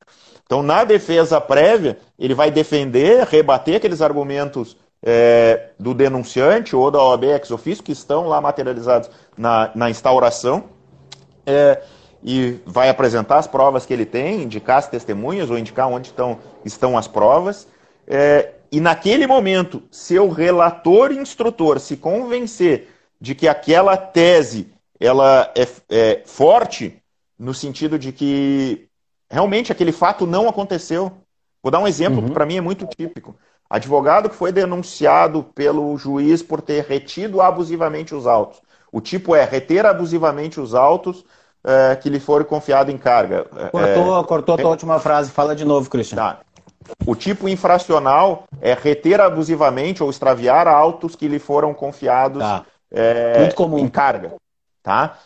[0.49, 6.97] Então, na defesa prévia, ele vai defender, rebater aqueles argumentos é, do denunciante ou da
[6.97, 10.63] OAB ex officio que estão lá materializados na, na instauração
[11.45, 11.83] é,
[12.23, 16.39] e vai apresentar as provas que ele tem, indicar as testemunhas ou indicar onde estão,
[16.65, 17.67] estão as provas.
[18.07, 22.87] É, e naquele momento, seu relator instrutor se convencer
[23.21, 26.99] de que aquela tese ela é, é forte,
[27.37, 28.88] no sentido de que
[29.29, 31.11] realmente aquele fato não aconteceu.
[31.61, 32.27] Vou dar um exemplo uhum.
[32.27, 33.35] que para mim é muito típico.
[33.69, 38.61] Advogado que foi denunciado pelo juiz por ter retido abusivamente os autos.
[38.91, 41.23] O tipo é reter abusivamente os autos
[41.63, 43.45] é, que lhe foram confiado em carga.
[43.71, 45.29] Cortou, é, cortou a tua última frase.
[45.29, 46.17] Fala de novo, Christian.
[46.17, 46.39] Tá.
[47.05, 52.65] O tipo infracional é reter abusivamente ou extraviar autos que lhe foram confiados tá.
[52.91, 54.33] é, em carga.
[54.81, 55.19] Tá?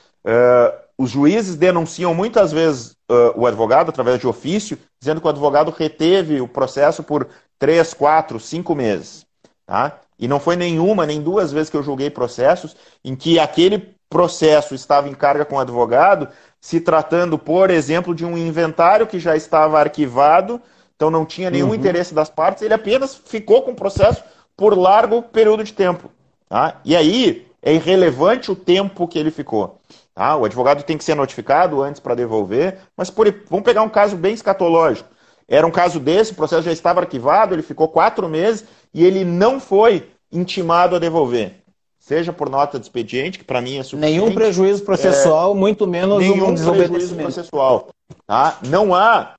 [0.97, 5.72] Os juízes denunciam muitas vezes uh, o advogado, através de ofício, dizendo que o advogado
[5.72, 7.28] reteve o processo por
[7.59, 9.26] três, quatro, cinco meses.
[9.66, 9.99] Tá?
[10.20, 14.76] E não foi nenhuma, nem duas vezes que eu julguei processos em que aquele processo
[14.76, 16.28] estava em carga com o advogado,
[16.61, 20.61] se tratando, por exemplo, de um inventário que já estava arquivado,
[20.95, 21.76] então não tinha nenhum uhum.
[21.76, 24.24] interesse das partes, ele apenas ficou com o processo
[24.55, 26.11] por largo período de tempo.
[26.47, 26.80] Tá?
[26.86, 29.80] E aí é irrelevante o tempo que ele ficou.
[30.14, 30.36] Tá?
[30.36, 34.16] O advogado tem que ser notificado antes para devolver, mas por, vamos pegar um caso
[34.16, 35.09] bem escatológico.
[35.47, 39.26] Era um caso desse, o processo já estava arquivado, ele ficou quatro meses e ele
[39.26, 41.64] não foi intimado a devolver.
[41.99, 44.20] Seja por nota de expediente, que para mim é suficiente.
[44.20, 47.89] Nenhum prejuízo processual, é, muito menos nenhum um prejuízo processual.
[48.28, 48.59] Tá?
[48.68, 49.36] Não há,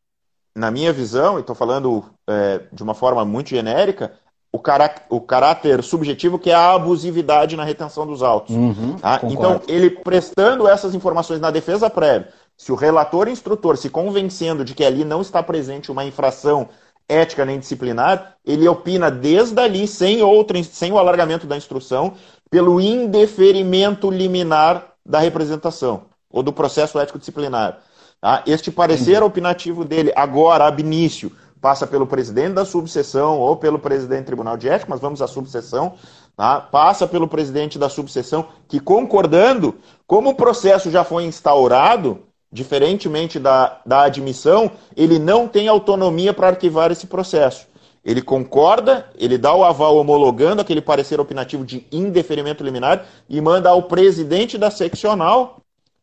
[0.54, 4.12] na minha visão, e estou falando é, de uma forma muito genérica,
[4.54, 8.54] o, cará o caráter subjetivo que é a abusividade na retenção dos autos.
[8.54, 9.18] Uhum, tá?
[9.24, 14.72] Então, ele prestando essas informações na defesa prévia, se o relator instrutor se convencendo de
[14.72, 16.68] que ali não está presente uma infração
[17.08, 22.12] ética nem disciplinar, ele opina desde ali, sem, outra, sem o alargamento da instrução,
[22.48, 27.80] pelo indeferimento liminar da representação ou do processo ético disciplinar.
[28.20, 28.44] Tá?
[28.46, 31.32] Este parecer opinativo dele, agora, ab início,
[31.64, 35.26] passa pelo presidente da subseção ou pelo presidente do Tribunal de Ética, mas vamos à
[35.26, 35.94] subseção,
[36.36, 36.60] tá?
[36.60, 39.74] passa pelo presidente da subseção, que concordando,
[40.06, 42.18] como o processo já foi instaurado,
[42.52, 47.66] diferentemente da, da admissão, ele não tem autonomia para arquivar esse processo.
[48.04, 53.70] Ele concorda, ele dá o aval homologando aquele parecer opinativo de indeferimento liminar e manda
[53.70, 55.62] ao presidente da seccional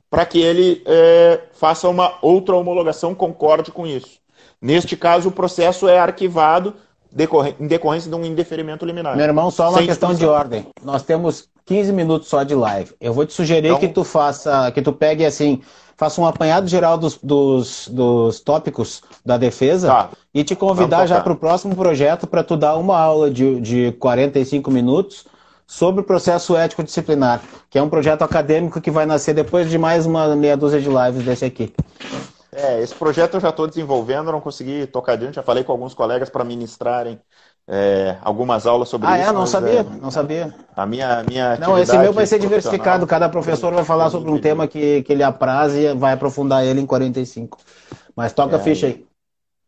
[0.09, 4.20] para que ele é, faça uma outra homologação, concorde com isso.
[4.62, 6.76] Neste caso, o processo é arquivado
[7.59, 9.16] em decorrência de um indeferimento liminar.
[9.16, 10.68] Meu irmão, só uma Sem questão de ordem.
[10.84, 12.91] Nós temos 15 minutos só de live.
[13.01, 13.80] Eu vou te sugerir então...
[13.80, 15.62] que tu faça, que tu pegue assim,
[15.97, 20.09] faça um apanhado geral dos, dos, dos tópicos da defesa tá.
[20.34, 23.91] e te convidar já para o próximo projeto para tu dar uma aula de, de
[23.93, 25.26] 45 minutos
[25.68, 29.78] sobre o processo ético disciplinar, que é um projeto acadêmico que vai nascer depois de
[29.78, 31.74] mais uma meia dúzia de lives desse aqui.
[32.54, 35.93] É, esse projeto eu já estou desenvolvendo, não consegui tocar adiante, já falei com alguns
[35.93, 37.18] colegas para ministrarem
[37.68, 39.28] é, algumas aulas sobre ah, isso.
[39.28, 39.34] Ah, é?
[39.34, 40.56] Não sabia, é, não sabia.
[40.76, 44.38] A minha, minha Não, esse meu vai ser diversificado, cada professor vai falar sobre um
[44.38, 47.58] tema que, que ele apraze e vai aprofundar ele em 45.
[48.16, 49.06] Mas toca é, a ficha aí.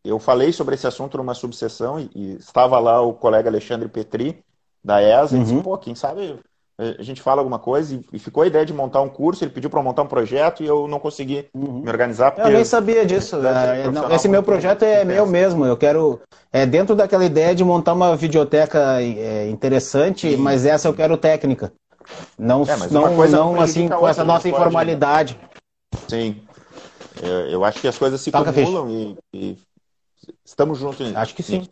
[0.04, 4.44] Eu falei sobre esse assunto numa subseção e, e estava lá o colega Alexandre Petri,
[4.84, 5.40] da ESA, uhum.
[5.40, 6.38] e disse, pô, quem sabe
[6.76, 9.70] a gente fala alguma coisa e, ficou a ideia de montar um curso, ele pediu
[9.70, 11.80] para montar um projeto e eu não consegui uhum.
[11.80, 12.32] me organizar.
[12.32, 13.36] Porque eu nem sabia disso.
[13.36, 15.64] É, não, esse meu projeto é meu mesmo.
[15.64, 16.20] Eu quero.
[16.52, 20.36] É dentro daquela ideia de montar uma videoteca é, interessante, Sim.
[20.36, 21.72] mas essa eu quero técnica.
[22.36, 25.38] Não, é, não, não assim com essa nossa informalidade.
[26.08, 26.42] Sim.
[27.22, 29.58] Eu, eu, acho que as coisas se Toca acumulam e, e,
[30.44, 31.14] estamos juntos.
[31.14, 31.66] Acho que sim.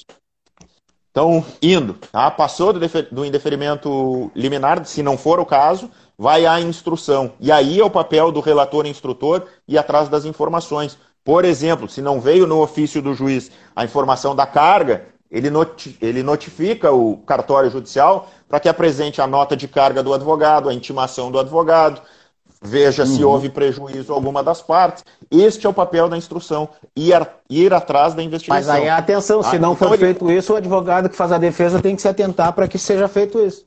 [1.12, 2.30] Então, indo, tá?
[2.30, 7.34] passou do, do indeferimento liminar, se não for o caso, vai à instrução.
[7.38, 10.98] E aí é o papel do relator instrutor ir atrás das informações.
[11.22, 15.98] Por exemplo, se não veio no ofício do juiz a informação da carga, ele, noti
[16.00, 20.74] ele notifica o cartório judicial para que apresente a nota de carga do advogado, a
[20.74, 22.00] intimação do advogado,
[22.62, 23.08] veja uhum.
[23.08, 25.04] se houve prejuízo a alguma das partes.
[25.30, 28.72] Este é o papel da instrução, ir, ir atrás da investigação.
[28.72, 30.04] Mas aí atenção, se ah, não então for ele...
[30.04, 33.08] feito isso, o advogado que faz a defesa tem que se atentar para que seja
[33.08, 33.66] feito isso.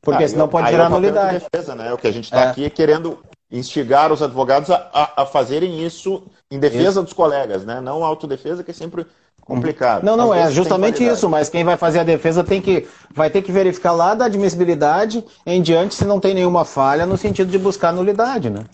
[0.00, 1.38] Porque ah, senão pode aí gerar é nulidade.
[1.38, 1.92] De defesa, né?
[1.92, 2.48] O que a gente está é.
[2.48, 3.18] aqui é querendo
[3.50, 7.02] instigar os advogados a, a, a fazerem isso em defesa isso.
[7.02, 7.80] dos colegas, né?
[7.80, 9.06] Não autodefesa, que é sempre
[9.50, 10.04] complicado.
[10.04, 13.42] Não, não, é justamente isso, mas quem vai fazer a defesa tem que, vai ter
[13.42, 17.58] que verificar lá da admissibilidade em diante se não tem nenhuma falha no sentido de
[17.58, 18.64] buscar nulidade, né?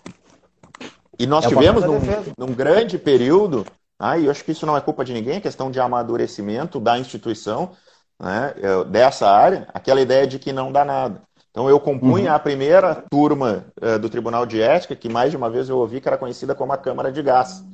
[1.18, 1.99] E nós é tivemos num,
[2.37, 3.64] num, grande período,
[3.99, 6.79] ah, e eu acho que isso não é culpa de ninguém, é questão de amadurecimento
[6.79, 7.70] da instituição,
[8.20, 8.55] né,
[8.89, 11.22] dessa área, aquela ideia de que não dá nada.
[11.51, 12.37] Então eu compunha uhum.
[12.37, 16.03] a primeira turma uh, do Tribunal de Ética, que mais de uma vez eu ouvi
[16.03, 17.64] que era conhecida como a Câmara de Gás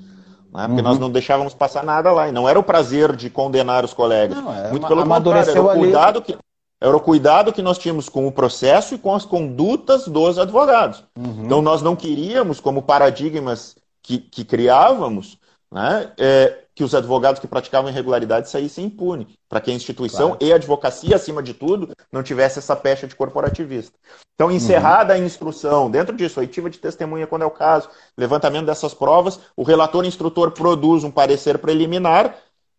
[0.53, 0.67] né?
[0.67, 0.89] porque uhum.
[0.89, 2.29] nós não deixávamos passar nada lá.
[2.29, 4.37] E não era o prazer de condenar os colegas.
[4.37, 6.37] Não, Muito pelo contrário, era o, cuidado que,
[6.81, 11.05] era o cuidado que nós tínhamos com o processo e com as condutas dos advogados.
[11.17, 11.45] Uhum.
[11.45, 15.39] Então nós não queríamos, como paradigmas que, que criávamos,
[15.71, 20.45] né, é, que os advogados que praticavam irregularidades saíssem impunes, para que a instituição claro.
[20.45, 23.93] e a advocacia, acima de tudo, não tivesse essa pecha de corporativista.
[24.35, 25.21] Então, encerrada uhum.
[25.21, 29.63] a instrução, dentro disso, oitiva de testemunha quando é o caso, levantamento dessas provas, o
[29.63, 32.37] relator instrutor produz um parecer preliminar,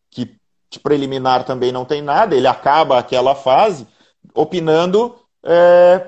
[0.09, 0.35] que
[0.71, 3.87] de preliminar também não tem nada, ele acaba aquela fase
[4.33, 6.07] opinando é,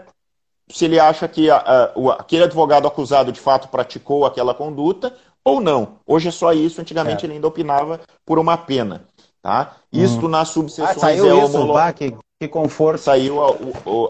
[0.70, 5.16] se ele acha que a, a, aquele advogado acusado de fato praticou aquela conduta
[5.46, 6.00] ou não.
[6.06, 7.28] Hoje é só isso, antigamente é.
[7.28, 9.06] ele ainda opinava por uma pena.
[9.42, 9.76] Tá?
[9.94, 10.30] Isto hum.
[10.30, 11.94] nas subseções ah, saiu é isso, homolo...
[11.94, 13.00] que, que conforto.
[13.00, 13.50] Saiu a,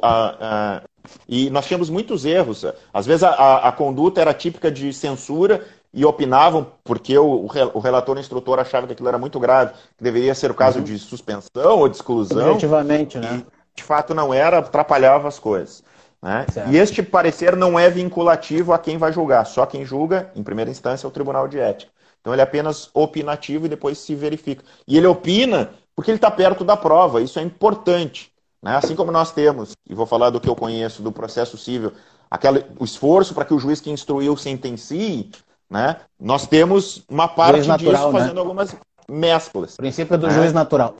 [0.01, 0.81] a, a,
[1.27, 2.65] E nós tínhamos muitos erros.
[2.93, 8.59] Às vezes a, conduta era típica de censura e opinavam, porque o, o relator instrutor
[8.59, 10.85] achava que aquilo era muito grave, que deveria ser o caso uhum.
[10.85, 12.51] de suspensão ou de exclusão.
[12.51, 13.43] Objetivamente, né?
[13.51, 15.83] E, de fato não era, atrapalhava as coisas.
[16.25, 16.43] Né?
[16.71, 20.71] E este parecer não é vinculativo a quem vai julgar, só quem julga, em primeira
[20.71, 21.91] instância, é o Tribunal de Ética.
[22.19, 24.63] Então ele é apenas opinativo e depois se verifica.
[24.87, 28.31] E ele opina porque ele está perto da prova, isso é importante.
[28.59, 28.75] Né?
[28.75, 31.91] Assim como nós temos, e vou falar do que eu conheço do processo civil,
[32.29, 35.29] aquele, o esforço para que o juiz que instruiu sentencie,
[35.69, 35.97] né?
[36.19, 38.19] nós temos uma parte natural, disso né?
[38.19, 38.75] fazendo algumas
[39.07, 39.77] mesclas.
[39.77, 40.33] princípio do né?
[40.33, 40.95] juiz natural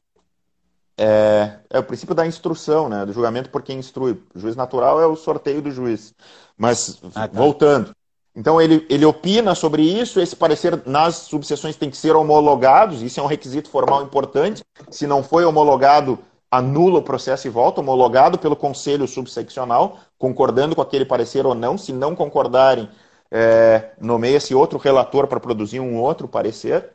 [0.98, 3.06] é, é o princípio da instrução, né?
[3.06, 4.14] Do julgamento por quem instrui.
[4.34, 6.14] O juiz natural é o sorteio do juiz.
[6.58, 7.38] Mas, ah, tá.
[7.38, 7.96] voltando.
[8.36, 13.18] Então, ele, ele opina sobre isso, esse parecer nas subseções tem que ser homologados, isso
[13.18, 14.62] é um requisito formal importante.
[14.90, 16.20] Se não foi homologado,
[16.52, 21.78] anula o processo e volta, homologado pelo conselho subseccional, concordando com aquele parecer ou não.
[21.78, 22.90] Se não concordarem,
[23.32, 26.92] é, nomeia-se outro relator para produzir um outro parecer.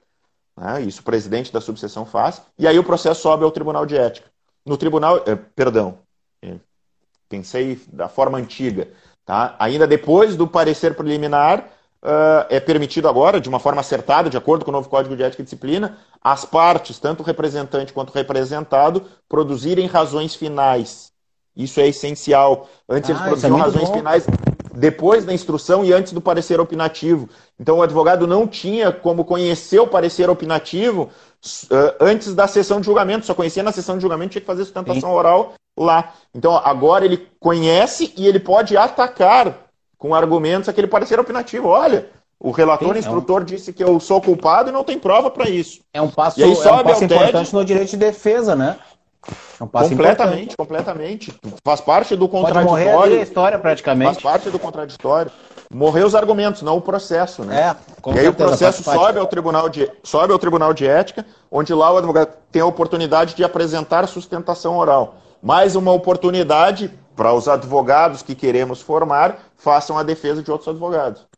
[0.57, 0.83] Né?
[0.83, 2.43] Isso o presidente da subseção faz.
[2.59, 4.29] E aí o processo sobe ao Tribunal de Ética.
[4.65, 5.99] No Tribunal, eh, perdão,
[6.43, 6.57] eh,
[7.29, 8.89] pensei da forma antiga.
[9.25, 9.57] Tá?
[9.59, 11.69] Ainda depois do parecer preliminar,
[12.03, 15.23] uh, é permitido agora, de uma forma acertada, de acordo com o novo Código de
[15.23, 21.13] Ética e Disciplina, as partes, tanto o representante quanto o representado, produzirem razões finais.
[21.57, 22.69] Isso é essencial.
[22.89, 23.95] Antes ah, eles produziam é razões bom.
[23.95, 24.27] finais
[24.75, 27.29] depois da instrução e antes do parecer opinativo.
[27.59, 31.11] Então o advogado não tinha como conhecer o parecer opinativo
[31.45, 34.65] uh, antes da sessão de julgamento, só conhecia na sessão de julgamento, tinha que fazer
[34.65, 35.17] sustentação Sim.
[35.17, 36.13] oral lá.
[36.35, 39.57] Então, agora ele conhece e ele pode atacar
[39.99, 41.69] com argumentos aquele parecer opinativo.
[41.69, 42.09] Olha,
[42.39, 43.47] o relator Sim, instrutor é um...
[43.47, 45.81] disse que eu sou culpado e não tem prova para isso.
[45.93, 48.79] É um passo, e aí sobe é um passo importante no direito de defesa, né?
[49.29, 50.57] É um completamente, importante.
[50.57, 51.41] completamente.
[51.63, 52.69] Faz parte do contraditório.
[52.69, 54.15] Pode morrer a história praticamente.
[54.15, 55.31] Faz parte do contraditório.
[55.73, 57.77] Morrer os argumentos, não o processo, né?
[57.77, 61.73] É, e aí o processo sobe ao, tribunal de, sobe ao Tribunal de Ética, onde
[61.73, 65.17] lá o advogado tem a oportunidade de apresentar sustentação oral.
[65.41, 71.30] Mais uma oportunidade para os advogados que queremos formar façam a defesa de outros advogados.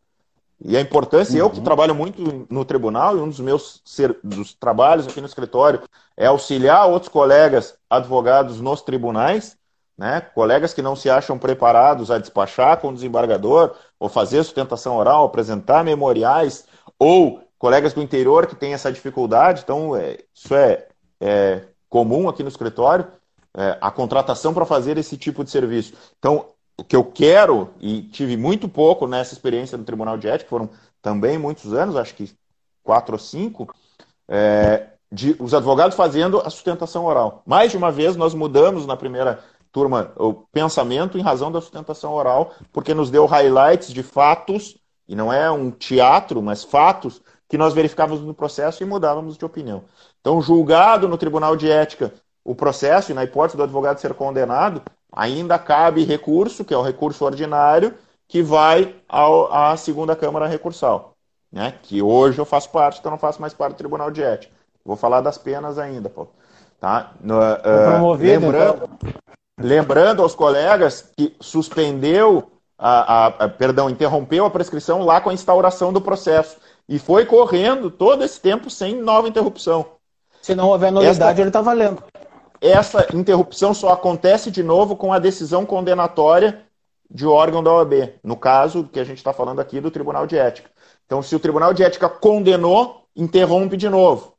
[0.65, 1.39] E a importância, uhum.
[1.39, 1.63] eu que uhum.
[1.63, 5.81] trabalho muito no tribunal, e um dos meus ser, dos trabalhos aqui no escritório
[6.15, 9.57] é auxiliar outros colegas advogados nos tribunais,
[9.97, 10.21] né?
[10.21, 15.25] colegas que não se acham preparados a despachar com o desembargador, ou fazer sustentação oral,
[15.25, 16.65] apresentar memoriais,
[16.97, 19.61] ou colegas do interior que têm essa dificuldade.
[19.63, 20.87] Então, é, isso é,
[21.19, 23.07] é, comum aqui no escritório,
[23.55, 25.93] é, a contratação para fazer esse tipo de serviço.
[26.17, 30.49] Então, o que eu quero, e tive muito pouco nessa experiência no Tribunal de Ética,
[30.49, 30.69] foram
[31.01, 32.33] também muitos anos, acho que
[32.83, 33.73] quatro ou cinco,
[34.27, 37.43] é, de, os advogados fazendo a sustentação oral.
[37.45, 39.39] Mais de uma vez nós mudamos na primeira
[39.71, 45.15] turma o pensamento em razão da sustentação oral, porque nos deu highlights de fatos, e
[45.15, 49.83] não é um teatro, mas fatos, que nós verificávamos no processo e mudávamos de opinião.
[50.21, 52.13] Então, julgado no Tribunal de Ética
[52.43, 54.81] o processo, e na hipótese do advogado ser condenado,
[55.15, 57.93] ainda cabe recurso, que é o recurso ordinário,
[58.27, 61.13] que vai ao, à segunda Câmara Recursal,
[61.51, 61.75] né?
[61.83, 64.53] que hoje eu faço parte, então não faço mais parte do Tribunal de Ética.
[64.83, 66.31] Vou falar das penas ainda, Paulo.
[66.79, 67.11] Tá?
[67.21, 69.13] No, uh, lembrando, então.
[69.57, 75.33] lembrando aos colegas que suspendeu, a, a, a, perdão, interrompeu a prescrição lá com a
[75.33, 76.57] instauração do processo.
[76.89, 79.85] E foi correndo todo esse tempo sem nova interrupção.
[80.41, 81.41] Se não houver novidade, Esta...
[81.41, 82.03] ele está valendo
[82.63, 86.63] essa interrupção só acontece de novo com a decisão condenatória
[87.09, 88.13] de órgão da OAB.
[88.23, 90.69] No caso que a gente está falando aqui do Tribunal de Ética.
[91.05, 94.33] Então, se o Tribunal de Ética condenou, interrompe de novo.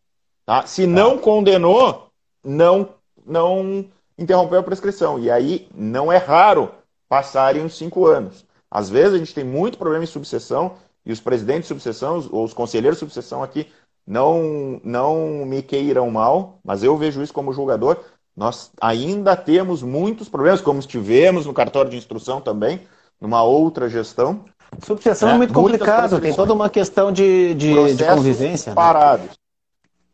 [0.47, 0.67] Tá?
[0.67, 0.89] Se tá.
[0.89, 2.09] não condenou,
[2.43, 2.89] não,
[3.27, 5.19] não interrompeu a prescrição.
[5.19, 6.73] E aí não é raro
[7.09, 8.47] passarem uns cinco anos.
[8.71, 12.45] Às vezes a gente tem muito problema em subseção e os presidentes de subseção, ou
[12.45, 13.69] os conselheiros de subseção aqui,
[14.07, 18.03] não, não me queiram mal, mas eu vejo isso como julgador.
[18.37, 22.81] Nós ainda temos muitos problemas, como tivemos no cartório de instrução também,
[23.21, 24.45] numa outra gestão.
[24.85, 28.71] Subseção é, é muito complicado, tem toda uma questão de, de, de convivência.
[28.71, 28.75] Né?
[28.75, 29.27] Parados.
[29.27, 29.33] Né?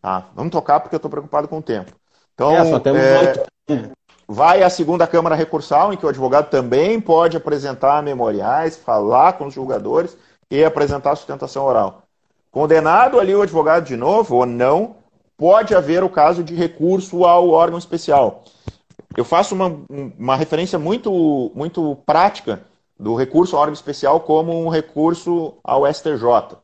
[0.03, 1.93] Tá, vamos tocar porque eu estou preocupado com o tempo.
[2.35, 3.45] Então, é, só temos é,
[4.29, 9.47] vai à segunda Câmara Recursal, em que o advogado também pode apresentar memoriais, falar com
[9.47, 10.17] os julgadores
[10.49, 12.05] e apresentar sustentação oral.
[12.51, 14.97] Condenado ali o advogado de novo ou não,
[15.41, 18.45] pode haver o caso de recurso ao órgão especial.
[19.17, 19.75] Eu faço uma,
[20.19, 22.61] uma referência muito, muito prática
[22.99, 26.59] do recurso ao órgão especial como um recurso ao STJ.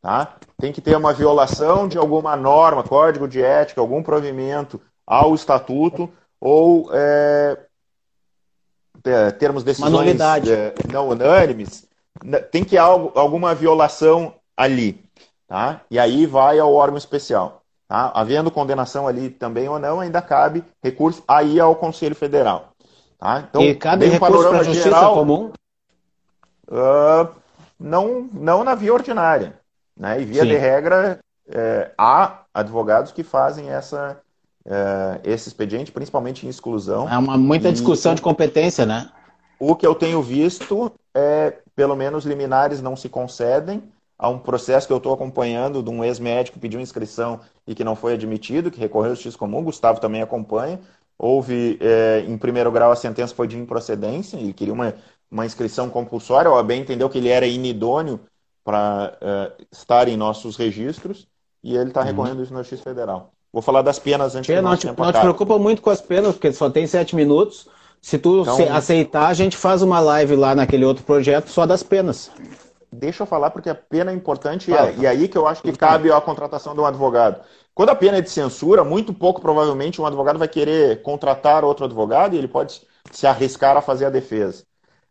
[0.00, 0.36] Tá?
[0.56, 6.08] Tem que ter uma violação de alguma norma, código de ética, algum provimento ao estatuto
[6.40, 7.58] ou é,
[9.38, 10.18] termos decisões
[10.48, 11.86] é, não unânimes.
[12.50, 15.04] Tem que haver alguma violação ali.
[15.46, 15.82] Tá?
[15.90, 17.61] E aí vai ao órgão especial.
[17.92, 18.10] Tá?
[18.14, 22.70] Havendo condenação ali também ou não, ainda cabe recurso aí ao Conselho Federal.
[23.18, 23.44] Tá?
[23.46, 25.52] Então, e cabe recurso para a Justiça geral, Comum?
[26.70, 27.28] Uh,
[27.78, 29.60] não, não na via ordinária.
[29.94, 30.22] Né?
[30.22, 30.48] E via Sim.
[30.48, 34.18] de regra, é, há advogados que fazem essa,
[34.64, 37.06] é, esse expediente, principalmente em exclusão.
[37.10, 39.10] É uma muita e, discussão de competência, né?
[39.60, 43.82] O que eu tenho visto é, pelo menos, liminares não se concedem
[44.22, 47.82] Há um processo que eu estou acompanhando de um ex-médico que pediu inscrição e que
[47.82, 49.64] não foi admitido, que recorreu ao justiça comum.
[49.64, 50.78] Gustavo também acompanha.
[51.18, 54.94] Houve, é, em primeiro grau, a sentença foi de improcedência, ele queria uma,
[55.28, 56.48] uma inscrição compulsória.
[56.48, 58.20] A OAB entendeu que ele era inidôneo
[58.62, 61.26] para é, estar em nossos registros
[61.60, 62.06] e ele está uhum.
[62.06, 63.32] recorrendo isso na Justiça Federal.
[63.52, 66.52] Vou falar das penas antes que não não te preocupa muito com as penas, porque
[66.52, 67.66] só tem sete minutos.
[68.00, 71.82] Se tu então, aceitar, a gente faz uma live lá naquele outro projeto só das
[71.82, 72.30] penas
[72.92, 75.46] deixa eu falar porque a pena é importante e é, e é aí que eu
[75.46, 77.40] acho que cabe a contratação de um advogado.
[77.74, 81.86] Quando a pena é de censura, muito pouco provavelmente um advogado vai querer contratar outro
[81.86, 84.64] advogado e ele pode se arriscar a fazer a defesa.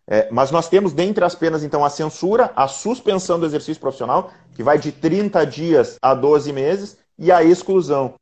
[0.08, 4.32] É, mas nós temos dentre as penas, então, a censura, a suspensão do exercício profissional,
[4.54, 8.16] que vai de 30 dias a 12 meses, e a exclusão.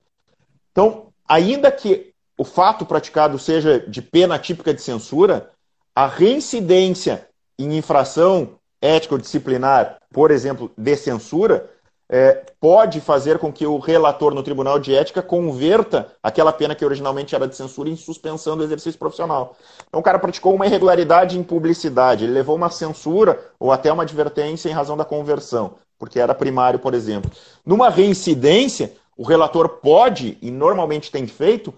[0.71, 5.51] Então, ainda que o fato praticado seja de pena típica de censura,
[5.95, 11.69] a reincidência em infração ético-disciplinar, por exemplo, de censura,
[12.11, 16.83] é, pode fazer com que o relator no Tribunal de Ética converta aquela pena que
[16.83, 19.55] originalmente era de censura em suspensão do exercício profissional.
[19.87, 24.03] Então o cara praticou uma irregularidade em publicidade, ele levou uma censura ou até uma
[24.03, 27.29] advertência em razão da conversão, porque era primário, por exemplo.
[27.63, 31.71] Numa reincidência, o relator pode, e normalmente tem feito,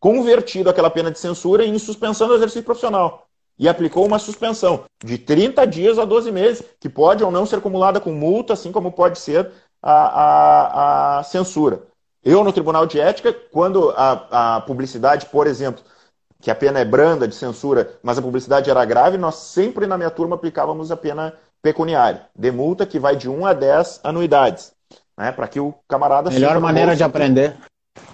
[0.00, 3.25] convertido aquela pena de censura em suspensão do exercício profissional.
[3.58, 7.56] E aplicou uma suspensão de 30 dias a 12 meses, que pode ou não ser
[7.56, 9.50] acumulada com multa, assim como pode ser
[9.82, 11.82] a, a, a censura.
[12.22, 15.82] Eu, no Tribunal de Ética, quando a, a publicidade, por exemplo,
[16.40, 19.96] que a pena é branda de censura, mas a publicidade era grave, nós sempre na
[19.96, 21.32] minha turma aplicávamos a pena
[21.62, 24.72] pecuniária, de multa que vai de 1 a 10 anuidades,
[25.16, 26.30] né, para que o camarada...
[26.30, 27.56] Melhor maneira de aprender.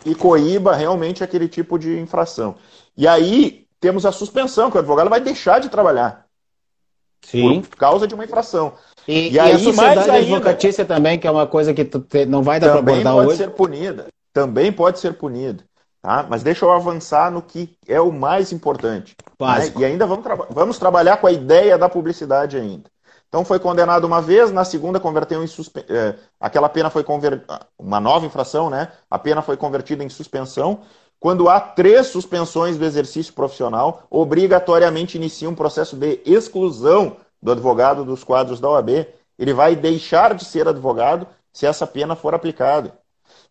[0.07, 2.55] E coíba realmente aquele tipo de infração.
[2.97, 6.24] E aí temos a suspensão, que o advogado vai deixar de trabalhar.
[7.20, 7.62] Sim.
[7.62, 8.74] Por causa de uma infração.
[9.07, 12.43] E, e, e aí, a sociedade advocatícia também, que é uma coisa que te, não
[12.45, 13.26] vai dar para abordar hoje.
[13.26, 14.07] pode ser punida.
[14.33, 15.64] Também pode ser punida.
[16.01, 16.24] Tá?
[16.28, 19.16] Mas deixa eu avançar no que é o mais importante.
[19.41, 19.72] Né?
[19.76, 22.89] E ainda vamos, tra vamos trabalhar com a ideia da publicidade ainda.
[23.28, 25.85] Então foi condenado uma vez, na segunda converteu em suspe...
[25.89, 28.93] É, aquela pena foi convertida, uma nova infração, né?
[29.11, 30.80] A pena foi convertida em suspensão.
[31.22, 38.04] Quando há três suspensões do exercício profissional, obrigatoriamente inicia um processo de exclusão do advogado
[38.04, 39.06] dos quadros da OAB,
[39.38, 42.92] ele vai deixar de ser advogado se essa pena for aplicada.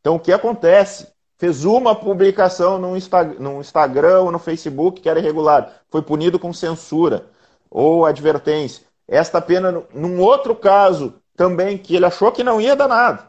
[0.01, 1.07] Então, o que acontece?
[1.37, 6.37] Fez uma publicação no, Insta no Instagram ou no Facebook que era irregular, foi punido
[6.37, 7.27] com censura
[7.69, 8.83] ou advertência.
[9.07, 13.27] Esta pena, num outro caso também, que ele achou que não ia dar nada.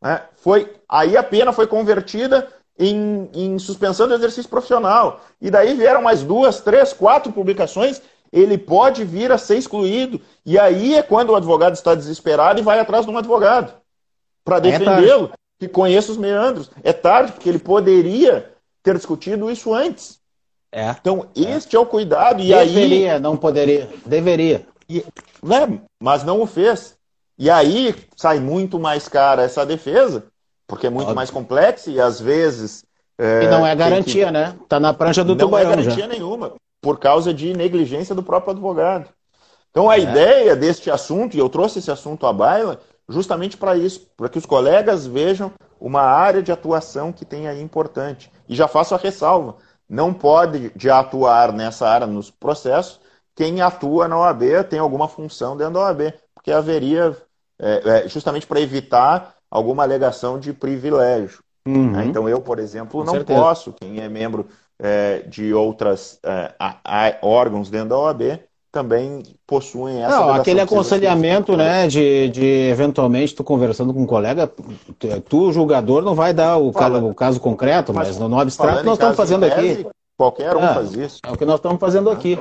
[0.00, 0.22] Né?
[0.36, 2.48] Foi, aí a pena foi convertida
[2.80, 5.20] em, em suspensão do exercício profissional.
[5.40, 8.02] E daí vieram mais duas, três, quatro publicações
[8.32, 10.20] ele pode vir a ser excluído.
[10.44, 13.74] E aí é quando o advogado está desesperado e vai atrás de um advogado
[14.44, 16.70] para é defendê-lo, é que conheça os meandros.
[16.82, 18.52] É tarde, porque ele poderia
[18.82, 20.18] ter discutido isso antes.
[20.72, 20.90] É.
[21.00, 22.40] Então, este é, é o cuidado.
[22.40, 23.20] E deveria, aí...
[23.20, 23.88] não poderia.
[24.06, 24.66] Deveria.
[24.88, 25.04] E,
[25.42, 25.80] né?
[26.00, 26.96] Mas não o fez.
[27.36, 30.26] E aí sai muito mais cara essa defesa,
[30.70, 31.16] porque é muito Óbvio.
[31.16, 32.84] mais complexa e às vezes.
[33.18, 34.32] É, e não é garantia, que...
[34.32, 34.56] né?
[34.68, 35.66] Tá na prancha do não tubarão.
[35.66, 36.08] Não é garantia já.
[36.08, 39.08] nenhuma por causa de negligência do próprio advogado.
[39.70, 40.00] Então a é.
[40.00, 44.38] ideia deste assunto, e eu trouxe esse assunto à baila, justamente para isso, para que
[44.38, 48.30] os colegas vejam uma área de atuação que tem aí importante.
[48.48, 49.56] E já faço a ressalva:
[49.88, 53.00] não pode de atuar nessa área nos processos
[53.40, 57.16] quem atua na OAB tem alguma função dentro da OAB, porque haveria
[57.58, 61.40] é, é, justamente para evitar alguma alegação de privilégio.
[61.66, 61.90] Uhum.
[61.90, 62.06] Né?
[62.06, 63.40] Então eu, por exemplo, Com não certeza.
[63.40, 64.46] posso, quem é membro
[64.78, 68.40] é, de outras é, órgãos dentro da OAB
[68.72, 70.16] também possuem essa.
[70.16, 74.50] Não, aquele aconselhamento, né, de, de eventualmente tu conversando com um colega,
[75.28, 78.84] tu, julgador, não vai dar o, caso, o caso concreto, mas, mas no, no abstrato
[78.84, 79.86] nós estamos fazendo tese, aqui.
[80.16, 81.18] Qualquer um é, faz isso.
[81.24, 82.38] É o que nós estamos fazendo aqui.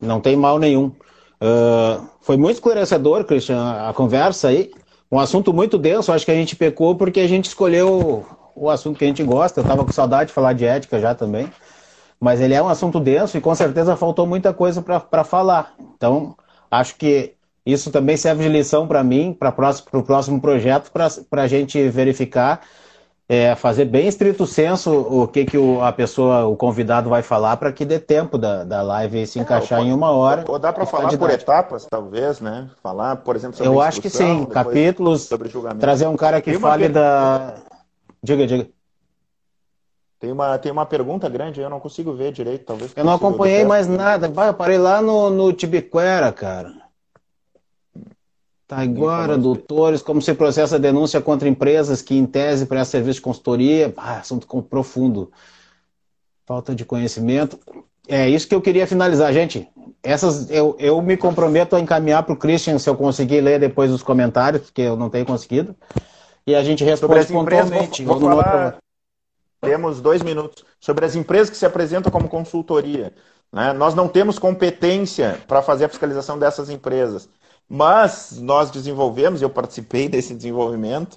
[0.00, 0.86] Não tem mal nenhum.
[0.86, 4.72] Uh, foi muito esclarecedor, Christian, a conversa aí.
[5.12, 8.24] Um assunto muito denso, acho que a gente pecou porque a gente escolheu
[8.56, 9.60] o assunto que a gente gosta.
[9.60, 11.52] Eu estava com saudade de falar de ética já também.
[12.18, 15.74] Mas ele é um assunto denso e com certeza faltou muita coisa para falar.
[15.94, 16.34] Então,
[16.70, 17.34] acho que
[17.66, 19.50] isso também serve de lição para mim, para
[19.92, 22.62] o próximo projeto, para a gente verificar,
[23.32, 27.56] é, fazer bem estrito senso o que, que o, a pessoa, o convidado vai falar,
[27.56, 30.44] para que dê tempo da, da live se é, encaixar é, em uma hora.
[30.46, 32.68] Ou dá para falar por etapas, talvez, né?
[32.82, 35.30] Falar, por exemplo, sobre Eu acho que sim, capítulos,
[35.80, 37.54] trazer um cara que fale da,
[38.22, 38.68] Diga, diga.
[40.20, 42.92] Tem uma, tem uma pergunta grande, eu não consigo ver direito, talvez.
[42.94, 44.28] Eu não acompanhei mais nada.
[44.28, 46.70] Vai, eu parei lá no, no Tibiquera, cara.
[48.72, 53.20] Tá agora, doutores, como se processa denúncia contra empresas que, em tese, prestam serviço de
[53.20, 53.92] consultoria.
[53.98, 55.30] Ah, assunto profundo.
[56.46, 57.58] Falta de conhecimento.
[58.08, 59.68] É isso que eu queria finalizar, gente.
[60.02, 63.90] Essas eu, eu me comprometo a encaminhar para o Christian se eu conseguir ler depois
[63.90, 65.76] os comentários, porque eu não tenho conseguido
[66.46, 68.02] e a gente responde pontualmente.
[68.06, 68.78] Vou, vou falar,
[69.60, 73.12] temos dois minutos sobre as empresas que se apresentam como consultoria.
[73.52, 73.74] Né?
[73.74, 77.28] Nós não temos competência para fazer a fiscalização dessas empresas,
[77.72, 81.16] mas nós desenvolvemos, eu participei desse desenvolvimento,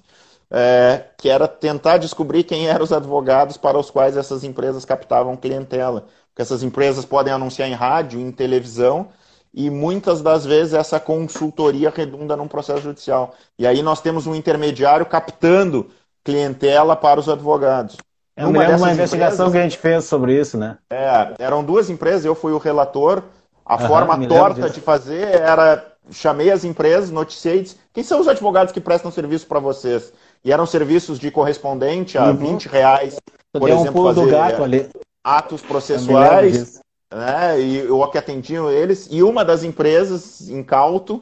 [0.49, 5.36] é, que era tentar descobrir quem eram os advogados para os quais essas empresas captavam
[5.36, 6.06] clientela.
[6.30, 9.10] Porque essas empresas podem anunciar em rádio, em televisão,
[9.53, 13.36] e muitas das vezes essa consultoria redunda num processo judicial.
[13.60, 15.89] E aí nós temos um intermediário captando
[16.24, 17.97] clientela para os advogados.
[18.34, 20.78] É uma, uma investigação empresas, que a gente fez sobre isso, né?
[20.89, 23.24] É, eram duas empresas, eu fui o relator.
[23.66, 28.28] A ah, forma torta de fazer era chamei as empresas, noticiei, disse, quem são os
[28.28, 30.12] advogados que prestam serviço para vocês?
[30.43, 32.36] E eram serviços de correspondente a uhum.
[32.36, 33.18] 20 reais,
[33.51, 34.89] por Deu exemplo, um fazer gato ali.
[35.24, 36.80] atos processuais,
[37.14, 37.60] né?
[37.60, 41.20] E eu que atendiam eles, e uma das empresas, Incauto,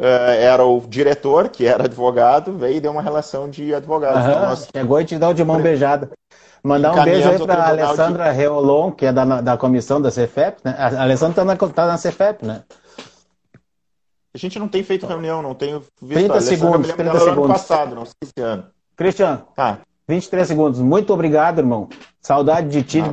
[0.00, 4.14] Uh, era o diretor, que era advogado, veio e deu uma relação de advogado.
[4.14, 4.68] Uhum, então, nós...
[4.72, 6.08] Chegou e te deu de mão beijada.
[6.62, 8.36] Mandar um beijo aí para a Alessandra de...
[8.36, 10.76] Reolon, que é da, da comissão da CFEP, né?
[10.78, 12.62] A Alessandra está na, tá na CFEP, né?
[14.38, 16.14] A gente não tem feito reunião, não tenho visto.
[16.14, 17.38] 30 segundos, 30 segundos.
[17.38, 18.66] Ano passado, não sei esse ano.
[18.96, 19.80] Cristian, tá.
[20.06, 20.80] 23 segundos.
[20.80, 21.88] Muito obrigado, irmão.
[22.20, 23.06] Saudade de ti, de